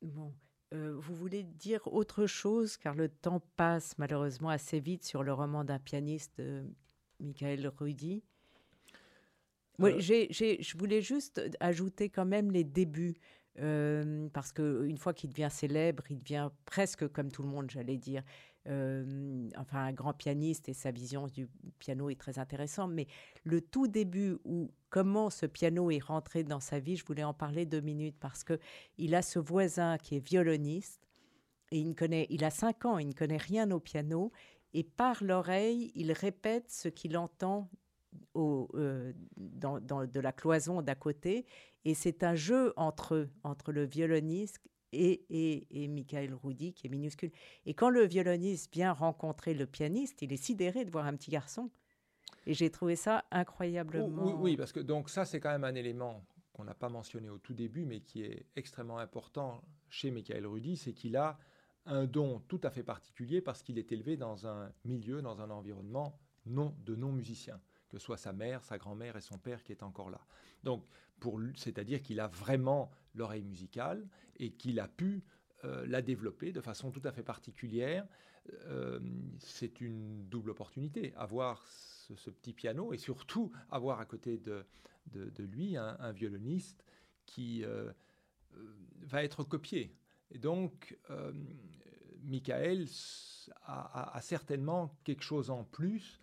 Bon. 0.01 0.33
Euh, 0.73 0.95
vous 0.97 1.15
voulez 1.15 1.43
dire 1.43 1.85
autre 1.87 2.25
chose, 2.25 2.77
car 2.77 2.95
le 2.95 3.09
temps 3.09 3.41
passe 3.57 3.97
malheureusement 3.97 4.49
assez 4.49 4.79
vite 4.79 5.03
sur 5.03 5.21
le 5.23 5.33
roman 5.33 5.65
d'un 5.65 5.79
pianiste, 5.79 6.39
euh, 6.39 6.65
Michael 7.19 7.67
Rudy? 7.67 8.23
Oui, 9.79 9.91
euh, 9.93 9.99
je 9.99 10.77
voulais 10.77 11.01
juste 11.01 11.41
ajouter 11.59 12.09
quand 12.09 12.25
même 12.25 12.51
les 12.51 12.63
débuts. 12.63 13.15
Euh, 13.59 14.29
parce 14.31 14.53
qu'une 14.53 14.97
fois 14.97 15.13
qu'il 15.13 15.29
devient 15.29 15.49
célèbre, 15.51 16.03
il 16.09 16.19
devient 16.19 16.49
presque 16.65 17.07
comme 17.09 17.31
tout 17.31 17.43
le 17.43 17.49
monde, 17.49 17.69
j'allais 17.69 17.97
dire. 17.97 18.23
Euh, 18.67 19.49
enfin, 19.57 19.85
un 19.85 19.91
grand 19.91 20.13
pianiste 20.13 20.69
et 20.69 20.73
sa 20.73 20.91
vision 20.91 21.27
du 21.27 21.49
piano 21.79 22.09
est 22.09 22.19
très 22.19 22.39
intéressant. 22.39 22.87
Mais 22.87 23.07
le 23.43 23.59
tout 23.59 23.87
début 23.87 24.37
où 24.45 24.71
comment 24.89 25.29
ce 25.29 25.45
piano 25.47 25.91
est 25.91 25.99
rentré 25.99 26.43
dans 26.43 26.59
sa 26.59 26.79
vie, 26.79 26.95
je 26.95 27.05
voulais 27.05 27.23
en 27.23 27.33
parler 27.33 27.65
deux 27.65 27.81
minutes 27.81 28.17
parce 28.19 28.43
que 28.43 28.59
il 28.97 29.15
a 29.15 29.21
ce 29.21 29.39
voisin 29.39 29.97
qui 29.97 30.15
est 30.15 30.25
violoniste 30.25 31.07
et 31.71 31.79
il 31.79 31.95
connaît, 31.95 32.27
il 32.29 32.43
a 32.43 32.51
cinq 32.51 32.85
ans, 32.85 32.99
il 32.99 33.07
ne 33.07 33.13
connaît 33.13 33.37
rien 33.37 33.71
au 33.71 33.79
piano 33.79 34.31
et 34.73 34.83
par 34.83 35.23
l'oreille, 35.23 35.91
il 35.95 36.11
répète 36.11 36.69
ce 36.71 36.87
qu'il 36.87 37.17
entend 37.17 37.69
euh, 38.35 39.13
de 39.45 40.19
la 40.19 40.31
cloison 40.31 40.81
d'à 40.81 40.95
côté. 40.95 41.45
Et 41.85 41.93
c'est 41.93 42.23
un 42.23 42.35
jeu 42.35 42.73
entre 42.75 43.15
eux, 43.15 43.29
entre 43.43 43.71
le 43.71 43.85
violoniste 43.85 44.61
et, 44.91 45.25
et, 45.29 45.87
Michael 45.87 46.33
Roudy, 46.33 46.73
qui 46.73 46.87
est 46.87 46.89
minuscule. 46.89 47.31
Et 47.65 47.73
quand 47.73 47.89
le 47.89 48.05
violoniste 48.05 48.73
vient 48.73 48.91
rencontrer 48.91 49.53
le 49.53 49.65
pianiste, 49.65 50.21
il 50.21 50.33
est 50.33 50.37
sidéré 50.37 50.85
de 50.85 50.91
voir 50.91 51.05
un 51.05 51.15
petit 51.15 51.31
garçon. 51.31 51.69
Et 52.45 52.53
j'ai 52.53 52.69
trouvé 52.69 52.95
ça 52.95 53.25
incroyablement. 53.31 54.25
Oui, 54.25 54.33
oui, 54.37 54.57
parce 54.57 54.71
que 54.71 54.79
donc 54.79 55.09
ça, 55.09 55.25
c'est 55.25 55.39
quand 55.39 55.51
même 55.51 55.63
un 55.63 55.75
élément 55.75 56.25
qu'on 56.53 56.63
n'a 56.65 56.73
pas 56.73 56.89
mentionné 56.89 57.29
au 57.29 57.37
tout 57.37 57.53
début, 57.53 57.85
mais 57.85 58.01
qui 58.01 58.23
est 58.23 58.45
extrêmement 58.55 58.97
important 58.97 59.63
chez 59.89 60.11
Michael 60.11 60.45
Rudy, 60.45 60.75
c'est 60.75 60.93
qu'il 60.93 61.15
a 61.15 61.37
un 61.85 62.05
don 62.05 62.41
tout 62.47 62.61
à 62.63 62.69
fait 62.69 62.83
particulier 62.83 63.41
parce 63.41 63.63
qu'il 63.63 63.77
est 63.77 63.91
élevé 63.91 64.17
dans 64.17 64.47
un 64.47 64.71
milieu, 64.85 65.21
dans 65.21 65.41
un 65.41 65.49
environnement 65.49 66.19
non, 66.45 66.75
de 66.85 66.95
non-musiciens 66.95 67.59
que 67.91 67.99
soit 67.99 68.17
sa 68.17 68.31
mère, 68.31 68.63
sa 68.63 68.77
grand-mère 68.77 69.17
et 69.17 69.21
son 69.21 69.37
père 69.37 69.63
qui 69.63 69.73
est 69.73 69.83
encore 69.83 70.09
là. 70.09 70.25
Donc, 70.63 70.85
c'est-à-dire 71.55 72.01
qu'il 72.01 72.19
a 72.19 72.27
vraiment 72.27 72.89
l'oreille 73.13 73.43
musicale 73.43 74.07
et 74.37 74.51
qu'il 74.53 74.79
a 74.79 74.87
pu 74.87 75.23
euh, 75.65 75.85
la 75.87 76.01
développer 76.01 76.51
de 76.51 76.61
façon 76.61 76.91
tout 76.91 77.01
à 77.03 77.11
fait 77.11 77.23
particulière. 77.23 78.07
Euh, 78.65 78.99
c'est 79.39 79.81
une 79.81 80.27
double 80.29 80.49
opportunité, 80.49 81.13
avoir 81.15 81.63
ce, 81.67 82.29
petit 82.29 82.53
piano 82.53 82.93
et 82.93 82.97
surtout 82.97 83.51
avoir 83.69 83.99
à 83.99 84.05
côté 84.05 84.37
de, 84.37 84.65
de, 85.11 85.43
lui 85.43 85.77
un, 85.77 86.11
violoniste 86.11 86.83
qui 87.25 87.63
euh, 87.63 87.91
va 89.01 89.23
être 89.23 89.43
copié. 89.43 89.95
Et 90.31 90.39
donc, 90.39 90.97
Michael 92.23 92.87
a, 93.63 94.15
a, 94.15 94.21
certainement 94.21 94.97
quelque 95.03 95.23
chose 95.23 95.49
en 95.49 95.63
plus 95.63 96.21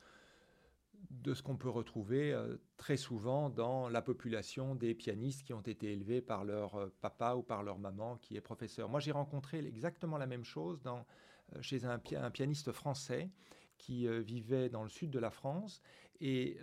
de 1.10 1.32
ce 1.34 1.42
qu'on 1.42 1.56
peut 1.56 1.70
retrouver 1.70 2.32
euh, 2.32 2.56
très 2.76 2.96
souvent 2.96 3.48
dans 3.48 3.88
la 3.88 4.02
population 4.02 4.74
des 4.74 4.94
pianistes 4.94 5.42
qui 5.42 5.54
ont 5.54 5.62
été 5.62 5.92
élevés 5.92 6.20
par 6.20 6.44
leur 6.44 6.74
euh, 6.74 6.94
papa 7.00 7.34
ou 7.34 7.42
par 7.42 7.62
leur 7.62 7.78
maman 7.78 8.16
qui 8.16 8.36
est 8.36 8.40
professeur. 8.40 8.88
Moi, 8.88 9.00
j'ai 9.00 9.12
rencontré 9.12 9.58
exactement 9.58 10.18
la 10.18 10.26
même 10.26 10.44
chose 10.44 10.82
euh, 10.86 11.62
chez 11.62 11.84
un, 11.86 11.98
pianiste 11.98 12.72
français 12.72 13.30
qui 13.78 14.08
vivait 14.08 14.68
dans 14.68 14.82
le 14.82 14.88
sud 14.88 15.10
de 15.10 15.20
la 15.20 15.30
France 15.30 15.80
et 16.20 16.58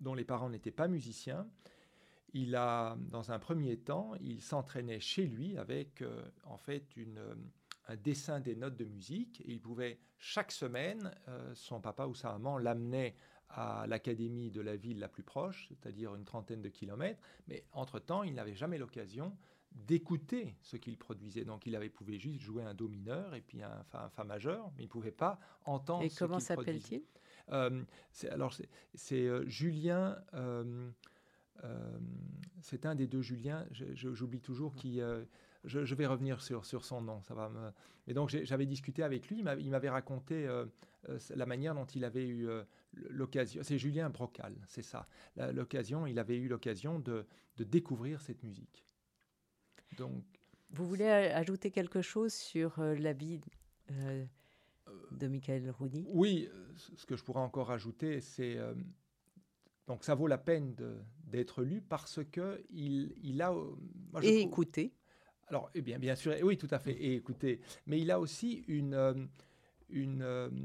dont 0.00 0.12
les 0.12 0.24
parents 0.24 0.50
n'étaient 0.50 0.72
pas 0.72 0.88
musiciens. 0.88 1.48
Il 2.34 2.56
a, 2.56 2.98
dans 2.98 3.30
un 3.30 3.38
premier 3.38 3.78
temps, 3.78 4.14
il 4.20 4.42
s'entraînait 4.42 4.98
chez 4.98 5.24
lui 5.24 5.56
avec 5.56 6.02
en 6.42 6.56
fait 6.56 6.84
un 7.86 7.96
dessin 7.96 8.40
des 8.40 8.56
notes 8.56 8.76
de 8.76 8.84
musique. 8.84 9.40
Il 9.46 9.60
pouvait, 9.60 10.00
chaque 10.18 10.50
semaine, 10.50 11.14
son 11.54 11.80
papa 11.80 12.06
ou 12.06 12.14
sa 12.16 12.32
maman 12.32 12.58
l'amenait 12.58 13.14
à 13.50 13.86
l'académie 13.86 14.50
de 14.50 14.60
la 14.60 14.76
ville 14.76 14.98
la 14.98 15.08
plus 15.08 15.22
proche, 15.22 15.66
c'est-à-dire 15.68 16.14
une 16.14 16.24
trentaine 16.24 16.62
de 16.62 16.68
kilomètres. 16.68 17.20
Mais 17.46 17.64
entre-temps, 17.72 18.22
il 18.22 18.34
n'avait 18.34 18.54
jamais 18.54 18.78
l'occasion 18.78 19.36
d'écouter 19.72 20.54
ce 20.62 20.76
qu'il 20.76 20.96
produisait. 20.96 21.44
Donc 21.44 21.66
il 21.66 21.76
avait 21.76 21.88
pouvait 21.88 22.18
juste 22.18 22.40
jouer 22.40 22.62
un 22.62 22.74
do 22.74 22.88
mineur 22.88 23.34
et 23.34 23.40
puis 23.40 23.62
un 23.62 23.82
fa, 23.84 24.08
fa 24.10 24.24
majeur, 24.24 24.70
mais 24.76 24.82
il 24.82 24.86
ne 24.86 24.90
pouvait 24.90 25.10
pas 25.10 25.38
entendre. 25.64 26.04
Et 26.04 26.10
comment 26.10 26.40
s'appelle-t-il? 26.40 27.02
Euh, 27.50 27.82
Alors 28.30 28.54
c'est 28.94 29.26
euh, 29.26 29.46
Julien. 29.46 30.18
Euh, 30.34 30.90
c'est 32.60 32.86
un 32.86 32.94
des 32.94 33.06
deux 33.06 33.22
Julien. 33.22 33.66
J'oublie 33.72 34.40
toujours 34.40 34.74
qui. 34.74 35.00
Je, 35.64 35.84
je, 35.84 35.94
vais 35.94 36.06
revenir 36.06 36.40
sur, 36.40 36.64
sur 36.64 36.84
son 36.84 37.00
nom, 37.00 37.22
ça 37.22 37.34
va 37.34 37.48
me... 37.48 37.70
Mais 38.06 38.14
donc 38.14 38.30
j'avais 38.30 38.66
discuté 38.66 39.02
avec 39.02 39.28
lui, 39.28 39.38
il 39.38 39.70
m'avait 39.70 39.90
raconté 39.90 40.48
la 41.30 41.46
manière 41.46 41.74
dont 41.74 41.84
il 41.84 42.04
avait 42.04 42.26
eu 42.26 42.48
l'occasion, 42.94 43.62
c'est 43.62 43.78
Julien 43.78 44.08
Brocal, 44.08 44.54
c'est 44.66 44.82
ça, 44.82 45.06
l'occasion, 45.36 46.06
il 46.06 46.18
avait 46.18 46.38
eu 46.38 46.48
l'occasion 46.48 47.00
de, 47.00 47.26
de, 47.56 47.64
découvrir 47.64 48.22
cette 48.22 48.42
musique. 48.42 48.86
Donc, 49.98 50.24
Vous 50.70 50.86
voulez 50.86 51.08
ajouter 51.08 51.70
quelque 51.70 52.00
chose 52.00 52.32
sur 52.32 52.78
euh, 52.78 52.94
la 52.94 53.12
vie 53.12 53.40
euh, 53.90 54.24
de 55.10 55.28
Michael 55.28 55.70
Roudy 55.70 56.06
Oui, 56.08 56.48
ce 56.76 57.06
que 57.06 57.16
je 57.16 57.24
pourrais 57.24 57.40
encore 57.40 57.70
ajouter, 57.70 58.20
c'est 58.20 58.56
euh, 58.56 58.74
donc 59.86 60.04
ça 60.04 60.14
vaut 60.14 60.26
la 60.26 60.38
peine 60.38 60.74
d'être 61.24 61.62
lu 61.62 61.80
parce 61.80 62.20
que 62.30 62.62
il, 62.70 63.14
il 63.22 63.40
a 63.42 63.52
moi, 63.52 64.22
et 64.22 64.40
écouté. 64.40 64.92
Alors, 65.48 65.70
eh 65.74 65.82
bien, 65.82 65.98
bien 65.98 66.14
sûr, 66.14 66.34
oui, 66.42 66.56
tout 66.56 66.68
à 66.70 66.78
fait, 66.78 66.92
et 66.92 67.14
écouter. 67.14 67.60
Mais 67.86 68.00
il 68.00 68.10
a 68.10 68.20
aussi 68.20 68.64
une, 68.68 69.28
une 69.88 70.60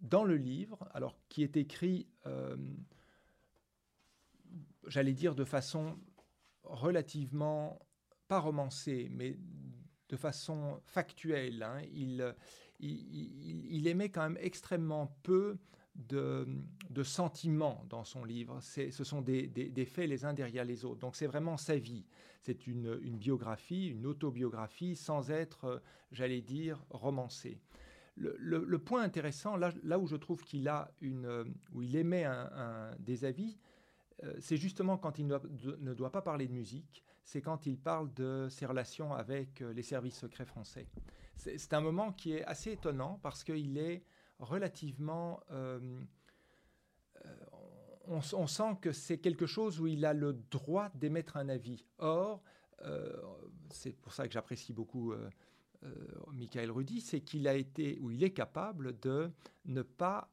dans 0.00 0.24
le 0.24 0.36
livre, 0.36 0.88
alors 0.94 1.16
qui 1.28 1.42
est 1.42 1.56
écrit, 1.56 2.06
j'allais 4.86 5.14
dire 5.14 5.34
de 5.34 5.44
façon 5.44 5.98
relativement 6.62 7.80
pas 8.28 8.38
romancé, 8.38 9.08
mais 9.10 9.36
de 10.08 10.16
façon 10.16 10.80
factuelle. 10.84 11.62
Hein. 11.62 11.82
Il, 11.92 12.34
il, 12.80 13.86
émet 13.86 14.10
quand 14.10 14.22
même 14.22 14.38
extrêmement 14.40 15.18
peu 15.22 15.58
de, 15.98 16.46
sentiments 17.02 17.84
dans 17.88 18.04
son 18.04 18.24
livre. 18.24 18.60
Ce 18.60 19.04
sont 19.04 19.20
des, 19.20 19.46
des, 19.46 19.84
faits 19.84 20.08
les 20.08 20.24
uns 20.24 20.32
derrière 20.32 20.64
les 20.64 20.84
autres. 20.84 21.00
Donc 21.00 21.16
c'est 21.16 21.26
vraiment 21.26 21.56
sa 21.56 21.76
vie. 21.76 22.04
C'est 22.40 22.66
une, 22.66 22.98
une, 23.02 23.16
biographie, 23.16 23.88
une 23.88 24.06
autobiographie, 24.06 24.96
sans 24.96 25.30
être, 25.30 25.82
j'allais 26.12 26.40
dire, 26.40 26.84
romancée. 26.90 27.60
Le, 28.16 28.36
le, 28.38 28.78
point 28.78 29.02
intéressant, 29.02 29.56
là, 29.56 29.72
là 29.84 29.98
où 29.98 30.08
je 30.08 30.16
trouve 30.16 30.42
qu'il 30.42 30.66
a 30.66 30.90
une, 31.00 31.54
où 31.72 31.82
il 31.82 31.94
émet 31.94 32.24
un, 32.24 32.90
des 32.98 33.24
avis, 33.24 33.56
euh, 34.24 34.34
c'est 34.40 34.56
justement 34.56 34.98
quand 34.98 35.20
il 35.20 35.26
ne 35.28 35.94
doit 35.94 36.10
pas 36.10 36.22
parler 36.22 36.48
de 36.48 36.52
musique, 36.52 37.04
c'est 37.22 37.40
quand 37.40 37.66
il 37.66 37.78
parle 37.78 38.12
de 38.14 38.48
ses 38.50 38.66
relations 38.66 39.12
avec 39.12 39.62
euh, 39.62 39.72
les 39.72 39.82
services 39.82 40.18
secrets 40.18 40.46
français. 40.46 40.88
C'est 41.36 41.72
un 41.72 41.80
moment 41.80 42.12
qui 42.12 42.32
est 42.32 42.44
assez 42.46 42.72
étonnant 42.72 43.20
parce 43.22 43.44
qu'il 43.44 43.78
est 43.78 44.02
relativement... 44.38 45.40
Euh, 45.50 46.00
euh, 47.24 47.34
on, 48.06 48.46
sent 48.46 48.78
que 48.80 48.90
c'est 48.90 49.18
quelque 49.18 49.44
chose 49.44 49.80
où 49.80 49.86
il 49.86 50.06
a 50.06 50.14
le 50.14 50.32
droit 50.32 50.88
d'émettre 50.94 51.36
un 51.36 51.50
avis. 51.50 51.84
Or, 51.98 52.42
c'est 53.68 53.92
pour 53.92 54.14
ça 54.14 54.26
que 54.26 54.32
j'apprécie 54.32 54.72
beaucoup 54.72 55.12
Michael 56.32 56.70
Rudy, 56.70 57.02
c'est 57.02 57.20
qu'il 57.20 57.46
a 57.46 57.54
été, 57.54 57.98
ou 58.00 58.10
il 58.10 58.24
est 58.24 58.30
capable 58.30 58.98
de 59.00 59.30
ne 59.66 59.82
pas 59.82 60.32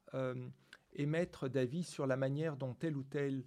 émettre 0.94 1.50
d'avis 1.50 1.84
sur 1.84 2.08
la 2.08 2.16
manière 2.16 2.56
dont 2.56 2.74
tel 2.74 2.96
ou 2.96 3.04
tel 3.04 3.44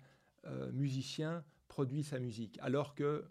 musicien 0.73 1.43
produit 1.69 2.03
sa 2.03 2.19
musique, 2.19 2.59
alors 2.61 2.95
que 2.95 3.25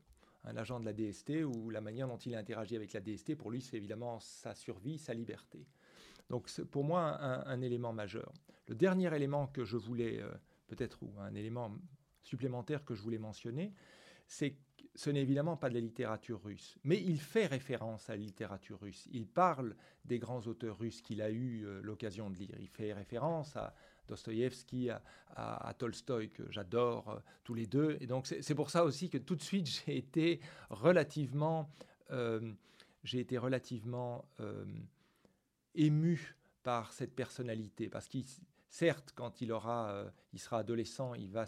un 0.48 0.56
agent 0.56 0.80
de 0.80 0.86
la 0.86 0.94
DST 0.94 1.44
ou 1.46 1.70
la 1.70 1.82
manière 1.82 2.08
dont 2.08 2.18
il 2.18 2.36
interagit 2.36 2.76
avec 2.76 2.94
la 2.94 3.02
DST, 3.02 3.36
pour 3.36 3.52
lui, 3.52 3.62
c'est 3.62 3.78
évidemment 3.78 4.20
sa 4.20 4.56
survie, 4.56 4.98
sa 4.98 5.14
liberté. 5.14 5.68
Donc 6.30 6.50
c'est 6.50 6.66
pour 6.66 6.84
moi 6.84 7.22
un, 7.22 7.62
élément 7.62 7.94
majeur. 7.94 8.34
Le 8.68 8.76
dernier 8.76 9.14
élément 9.16 9.48
que 9.48 9.64
je 9.64 9.78
voulais, 9.78 10.22
euh, 10.22 10.30
peut-être, 10.68 11.02
ou 11.04 11.12
un 11.20 11.34
élément 11.34 11.74
supplémentaire 12.22 12.84
que 12.84 12.96
je 12.96 13.02
voulais 13.02 13.18
mentionner, 13.18 13.74
c'est 14.28 14.52
que 14.52 14.58
ce 14.96 15.10
n'est 15.10 15.22
évidemment 15.22 15.56
pas 15.56 15.70
de 15.70 15.76
la 15.76 15.80
littérature 15.80 16.44
russe, 16.44 16.78
mais 16.84 17.02
il 17.02 17.22
fait 17.22 17.46
référence 17.46 18.10
à 18.10 18.14
la 18.14 18.24
littérature 18.24 18.80
russe. 18.80 19.08
Il 19.12 19.28
parle 19.28 19.76
des 20.06 20.20
grands 20.20 20.42
auteurs 20.48 20.78
russes 20.78 21.02
qu'il 21.02 21.22
a 21.22 21.30
eu 21.30 21.66
euh, 21.66 21.82
l'occasion 21.82 22.30
de 22.30 22.36
lire. 22.36 22.56
Il 22.60 22.68
fait 22.68 22.94
référence 22.94 23.56
à, 23.56 23.74
Dostoïevski, 24.08 24.90
à, 25.36 25.74
Tolstoï, 25.78 26.30
que 26.30 26.50
j'adore 26.52 27.10
euh, 27.10 27.20
tous 27.44 27.54
les 27.54 27.68
deux. 27.68 27.98
Et 28.02 28.08
donc 28.08 28.26
c'est 28.28 28.56
pour 28.56 28.70
ça 28.70 28.84
aussi 28.84 29.10
que 29.10 29.18
tout 29.18 29.36
de 29.36 29.42
suite 29.42 29.68
j'ai 29.68 29.98
été 29.98 30.42
relativement, 30.70 31.70
j'ai 33.04 33.20
été 33.20 33.38
relativement 33.38 34.26
ému 35.78 36.36
par 36.64 36.92
cette 36.92 37.16
personnalité, 37.16 37.90
parce 37.90 38.08
qu'il 38.08 38.26
certes 38.70 39.14
quand 39.16 39.42
il 39.42 39.52
aura, 39.52 40.04
il 40.34 40.40
sera 40.40 40.60
adolescent, 40.60 41.14
il 41.14 41.32
va 41.32 41.46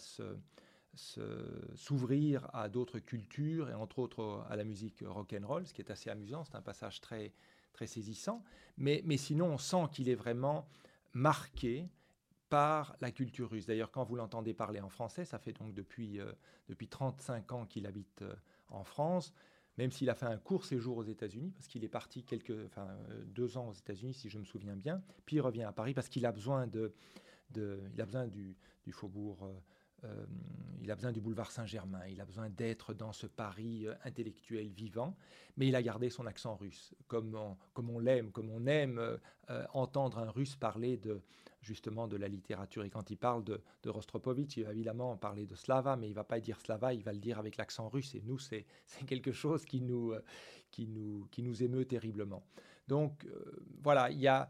s'ouvrir 1.75 2.49
à 2.53 2.69
d'autres 2.69 2.99
cultures 2.99 3.69
et 3.69 3.73
entre 3.73 3.99
autres 3.99 4.45
à 4.49 4.55
la 4.55 4.63
musique 4.63 5.03
rock 5.05 5.35
and 5.37 5.45
roll, 5.45 5.67
ce 5.67 5.73
qui 5.73 5.81
est 5.81 5.91
assez 5.91 6.09
amusant, 6.09 6.45
c'est 6.45 6.55
un 6.55 6.61
passage 6.61 7.01
très 7.01 7.33
très 7.73 7.87
saisissant. 7.87 8.43
Mais, 8.77 9.01
mais 9.05 9.17
sinon, 9.17 9.47
on 9.47 9.57
sent 9.57 9.85
qu'il 9.91 10.09
est 10.09 10.15
vraiment 10.15 10.67
marqué 11.13 11.87
par 12.49 12.95
la 12.99 13.11
culture 13.11 13.49
russe. 13.49 13.65
D'ailleurs, 13.65 13.91
quand 13.91 14.03
vous 14.03 14.15
l'entendez 14.15 14.53
parler 14.53 14.81
en 14.81 14.89
français, 14.89 15.25
ça 15.25 15.37
fait 15.39 15.53
donc 15.53 15.73
depuis, 15.73 16.19
euh, 16.19 16.31
depuis 16.67 16.87
35 16.87 17.51
ans 17.51 17.65
qu'il 17.65 17.85
habite 17.85 18.23
euh, 18.23 18.33
en 18.69 18.83
France, 18.83 19.33
même 19.79 19.93
s'il 19.93 20.09
a 20.09 20.13
fait 20.13 20.25
un 20.25 20.37
court 20.37 20.65
séjour 20.65 20.97
aux 20.97 21.03
États-Unis, 21.03 21.51
parce 21.55 21.69
qu'il 21.69 21.85
est 21.85 21.89
parti 21.89 22.25
euh, 22.49 23.23
deux 23.27 23.55
ans 23.55 23.69
aux 23.69 23.73
États-Unis, 23.73 24.13
si 24.13 24.29
je 24.29 24.37
me 24.37 24.43
souviens 24.43 24.75
bien, 24.75 25.01
puis 25.25 25.37
il 25.37 25.39
revient 25.39 25.63
à 25.63 25.71
Paris 25.71 25.93
parce 25.93 26.09
qu'il 26.09 26.25
a 26.25 26.33
besoin, 26.33 26.67
de, 26.67 26.93
de, 27.51 27.79
il 27.95 28.27
du, 28.27 28.57
du 28.83 28.91
faubourg. 28.91 29.49
Il 30.81 30.91
a 30.91 30.95
besoin 30.95 31.12
du 31.12 31.21
boulevard 31.21 31.51
Saint-Germain, 31.51 32.05
il 32.07 32.21
a 32.21 32.25
besoin 32.25 32.49
d'être 32.49 32.93
dans 32.93 33.12
ce 33.12 33.27
Paris 33.27 33.85
intellectuel 34.03 34.69
vivant, 34.69 35.15
mais 35.57 35.67
il 35.67 35.75
a 35.75 35.83
gardé 35.83 36.09
son 36.09 36.25
accent 36.25 36.55
russe, 36.55 36.93
comme 37.07 37.35
on, 37.35 37.99
l'aime, 37.99 38.31
comme 38.31 38.49
on 38.49 38.65
aime 38.65 39.19
entendre 39.73 40.19
un 40.19 40.29
russe 40.29 40.55
parler 40.55 40.97
de, 40.97 41.21
justement 41.62 42.07
de 42.07 42.17
la 42.17 42.27
littérature. 42.27 42.83
Et 42.83 42.89
quand 42.89 43.09
il 43.12 43.17
parle 43.17 43.43
de, 43.43 43.62
de 43.83 43.89
Rostropovitch, 43.89 44.57
il 44.57 44.63
va 44.63 44.71
évidemment 44.71 45.15
parler 45.17 45.45
de 45.45 45.55
Slava, 45.55 45.95
mais 45.95 46.07
il 46.07 46.13
va 46.13 46.23
pas 46.23 46.39
dire 46.39 46.59
Slava, 46.59 46.93
il 46.93 47.03
va 47.03 47.13
le 47.13 47.19
dire 47.19 47.39
avec 47.39 47.57
l'accent 47.57 47.89
russe. 47.89 48.15
Et 48.15 48.21
nous, 48.25 48.39
c'est 48.39 48.65
quelque 49.07 49.31
chose 49.31 49.65
euh, 49.73 50.21
qui 50.71 50.88
nous 50.88 51.63
émeut 51.63 51.85
terriblement. 51.85 52.43
Donc 52.89 53.23
euh, 53.25 53.63
voilà, 53.84 54.10
il 54.10 54.19
y 54.19 54.28
a, 54.28 54.49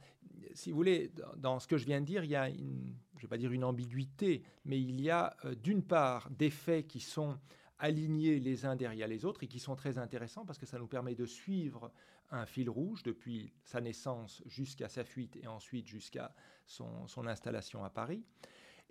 si 0.53 0.71
vous 0.71 0.77
voulez, 0.77 1.11
dans, 1.37 1.59
ce 1.59 1.67
que 1.67 1.77
je 1.77 1.85
viens 1.85 1.99
de 1.99 2.05
dire, 2.05 2.23
il 2.23 2.31
y 2.31 2.37
a, 2.37 2.49
une, 2.49 2.95
je 3.15 3.17
ne 3.17 3.21
vais 3.23 3.27
pas 3.27 3.37
dire 3.37 3.51
une 3.51 3.65
ambiguïté, 3.65 4.43
mais 4.63 4.79
il 4.81 4.99
y 5.01 5.09
a 5.09 5.35
euh, 5.43 5.53
d'une 5.55 5.83
part 5.83 6.29
des 6.31 6.49
faits 6.49 6.87
qui 6.87 7.01
sont 7.01 7.37
alignés 7.77 8.39
les 8.39 8.65
uns 8.65 8.77
derrière 8.77 9.07
les 9.07 9.25
autres 9.25 9.43
et 9.43 9.47
qui 9.47 9.59
sont 9.59 9.75
très 9.75 9.97
intéressants 9.97 10.45
parce 10.45 10.57
que 10.57 10.65
ça 10.65 10.79
nous 10.79 10.87
permet 10.87 11.15
de 11.15 11.25
suivre 11.25 11.91
un 12.31 12.45
fil 12.45 12.69
rouge 12.69 13.03
depuis 13.03 13.51
sa 13.63 13.81
naissance 13.81 14.41
jusqu'à 14.45 14.87
sa 14.87 15.03
fuite 15.03 15.37
et 15.41 15.47
ensuite 15.47 15.87
jusqu'à 15.87 16.33
son, 16.65 17.27
installation 17.27 17.83
à 17.83 17.89
Paris. 17.89 18.23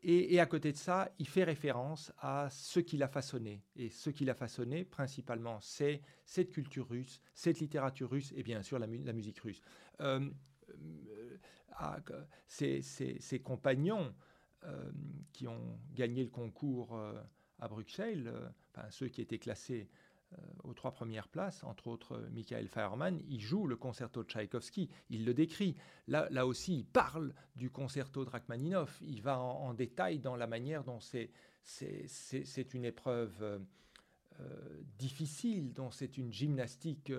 Et, 0.02 0.38
à 0.38 0.46
côté 0.46 0.70
de 0.70 0.76
ça, 0.76 1.10
il 1.18 1.26
fait 1.26 1.42
référence 1.42 2.12
à 2.18 2.48
ce 2.50 2.78
qu'il 2.78 3.02
a 3.02 3.08
façonné. 3.08 3.62
Et 3.74 3.90
ce 3.90 4.10
qu'il 4.10 4.30
a 4.30 4.34
façonné, 4.34 4.84
principalement, 4.84 5.60
c'est 5.60 6.02
cette 6.24 6.50
culture 6.50 6.88
russe, 6.88 7.20
cette 7.34 7.58
littérature 7.58 8.08
russe 8.08 8.32
et 8.36 8.44
bien 8.44 8.62
sûr 8.62 8.78
la, 8.78 8.86
musique 8.86 9.40
russe. 9.40 9.60
Euh, 10.00 10.30
euh, 11.80 12.24
ses, 12.46 13.40
compagnons 13.42 14.14
euh, 14.64 14.90
qui 15.32 15.48
ont 15.48 15.80
gagné 15.94 16.22
le 16.22 16.30
concours 16.30 16.96
à 17.58 17.66
Bruxelles, 17.66 18.32
ceux 18.90 19.08
qui 19.08 19.20
étaient 19.20 19.38
classés 19.38 19.88
aux 20.64 20.74
trois 20.74 20.92
premières 20.92 21.28
places, 21.28 21.64
entre 21.64 21.88
autres 21.88 22.12
euh, 22.12 22.28
Michael 22.30 22.68
Feiermann, 22.68 23.20
il 23.28 23.40
joue 23.40 23.66
le 23.66 23.76
concerto 23.76 24.22
de 24.22 24.28
Tchaïkovski, 24.28 24.90
il 25.10 25.24
le 25.24 25.32
décrit. 25.32 25.76
Là, 26.06 26.28
là 26.30 26.46
aussi, 26.46 26.76
il 26.78 26.84
parle 26.84 27.34
du 27.56 27.70
concerto 27.70 28.24
de 28.24 28.30
Rachmaninoff, 28.30 29.00
il 29.00 29.22
va 29.22 29.38
en, 29.38 29.72
détail 29.74 30.18
dans 30.18 30.36
la 30.36 30.46
manière 30.46 30.84
dont 30.84 31.00
c'est, 31.00 31.30
une 32.74 32.84
épreuve 32.84 33.60
euh, 34.40 34.82
difficile, 34.98 35.72
dont 35.72 35.90
c'est 35.90 36.18
une 36.18 36.32
gymnastique 36.32 37.12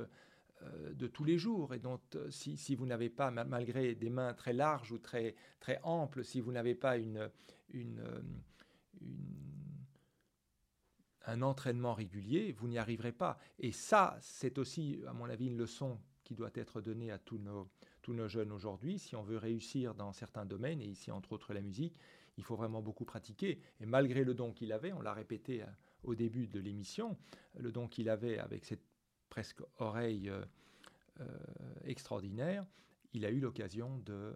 de 0.94 1.08
tous 1.08 1.24
les 1.24 1.38
jours 1.38 1.74
et 1.74 1.80
dont 1.80 2.02
si, 2.30 2.76
vous 2.76 2.86
n'avez 2.86 3.10
pas, 3.10 3.32
malgré 3.32 3.96
des 3.96 4.10
mains 4.10 4.34
très 4.34 4.52
larges 4.52 4.92
ou 4.92 4.98
très, 4.98 5.36
très 5.62 5.80
amples, 5.84 6.26
si 6.26 6.42
vous 6.42 6.52
n'avez 6.52 6.76
pas 6.76 6.98
une 6.98 7.32
un 11.26 11.42
entraînement 11.42 11.94
régulier, 11.94 12.52
vous 12.54 12.68
n'y 12.68 12.78
arriverez 12.78 13.12
pas. 13.12 13.38
Et 13.60 13.72
ça, 13.72 14.18
c'est 14.22 14.58
aussi, 14.58 15.02
à 15.08 15.14
mon 15.14 15.30
avis, 15.30 15.48
une 15.48 15.58
leçon 15.58 16.00
qui 16.24 16.36
doit 16.36 16.52
être 16.54 16.80
donné 16.80 17.12
à 17.12 17.18
tous 17.18 17.40
nos, 17.40 18.28
jeunes 18.28 18.52
aujourd'hui. 18.52 19.00
Si 19.00 19.16
on 19.16 19.24
veut 19.24 19.38
réussir 19.38 19.96
dans 19.96 20.14
certains 20.14 20.46
domaines, 20.46 20.80
et 20.80 20.86
ici 20.86 21.12
entre 21.12 21.34
autres 21.34 21.54
la 21.54 21.62
musique, 21.62 21.96
il 22.38 22.44
faut 22.44 22.56
vraiment 22.56 22.82
beaucoup 22.82 23.04
pratiquer. 23.04 23.60
Et 23.82 23.86
malgré 23.86 24.24
le 24.24 24.34
don 24.34 24.52
qu'il 24.52 24.72
avait, 24.72 24.94
on 24.94 25.02
l'a 25.02 25.14
répété 25.14 25.64
euh, 25.64 25.66
au 26.04 26.16
début 26.16 26.48
de 26.48 26.60
l'émission, 26.60 27.18
le 27.58 27.72
don 27.72 27.88
qu'il 27.88 28.10
avait 28.10 28.38
avec 28.38 28.66
cette 28.66 28.84
presque 29.30 29.62
oreille 29.80 30.30
euh, 30.30 30.44
euh, 31.20 31.26
extraordinaire, 31.86 32.66
il 33.14 33.26
a 33.26 33.32
eu 33.32 33.40
l'occasion 33.40 33.98
de, 34.06 34.36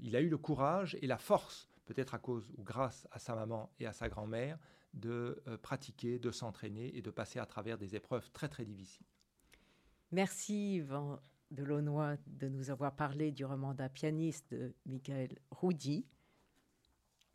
Il 0.00 0.14
a 0.14 0.20
eu 0.20 0.28
le 0.28 0.38
courage 0.38 0.96
et 1.02 1.08
la 1.08 1.18
force, 1.18 1.68
peut-être 1.84 2.14
à 2.14 2.18
cause 2.18 2.50
ou 2.56 2.62
grâce 2.62 3.06
à 3.10 3.18
sa 3.18 3.34
maman 3.34 3.70
et 3.78 3.86
à 3.86 3.92
sa 3.92 4.08
grand-mère, 4.08 4.58
de 4.94 5.42
pratiquer, 5.62 6.18
de 6.18 6.30
s'entraîner 6.30 6.96
et 6.96 7.02
de 7.02 7.10
passer 7.10 7.38
à 7.38 7.46
travers 7.46 7.78
des 7.78 7.94
épreuves 7.94 8.30
très 8.32 8.48
très 8.48 8.64
difficiles. 8.64 9.06
Merci 10.12 10.76
Yvan 10.76 11.20
de 11.50 11.62
Launois 11.64 12.16
de 12.26 12.48
nous 12.48 12.70
avoir 12.70 12.94
parlé 12.94 13.32
du 13.32 13.44
roman 13.44 13.74
d'un 13.74 13.88
pianiste 13.88 14.52
de 14.52 14.74
Michael 14.86 15.38
Roudy. 15.50 16.06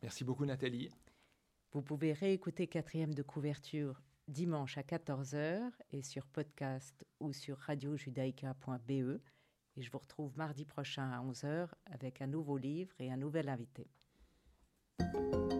Merci 0.02 0.24
beaucoup 0.24 0.44
Nathalie. 0.44 0.90
Vous 1.72 1.82
pouvez 1.82 2.12
réécouter 2.12 2.66
quatrième 2.66 3.14
de 3.14 3.22
couverture 3.22 4.02
dimanche 4.28 4.78
à 4.78 4.82
14h 4.82 5.70
et 5.90 6.02
sur 6.02 6.26
podcast 6.26 7.04
ou 7.20 7.32
sur 7.32 7.58
radiojudaïca.be. 7.58 9.20
Et 9.78 9.82
je 9.82 9.90
vous 9.90 9.98
retrouve 9.98 10.36
mardi 10.36 10.64
prochain 10.64 11.10
à 11.10 11.22
11h 11.22 11.68
avec 11.86 12.22
un 12.22 12.26
nouveau 12.26 12.56
livre 12.56 12.94
et 12.98 13.12
un 13.12 13.16
nouvel 13.16 13.48
invité. 13.48 13.86
Thank 14.98 15.14
you. 15.34 15.55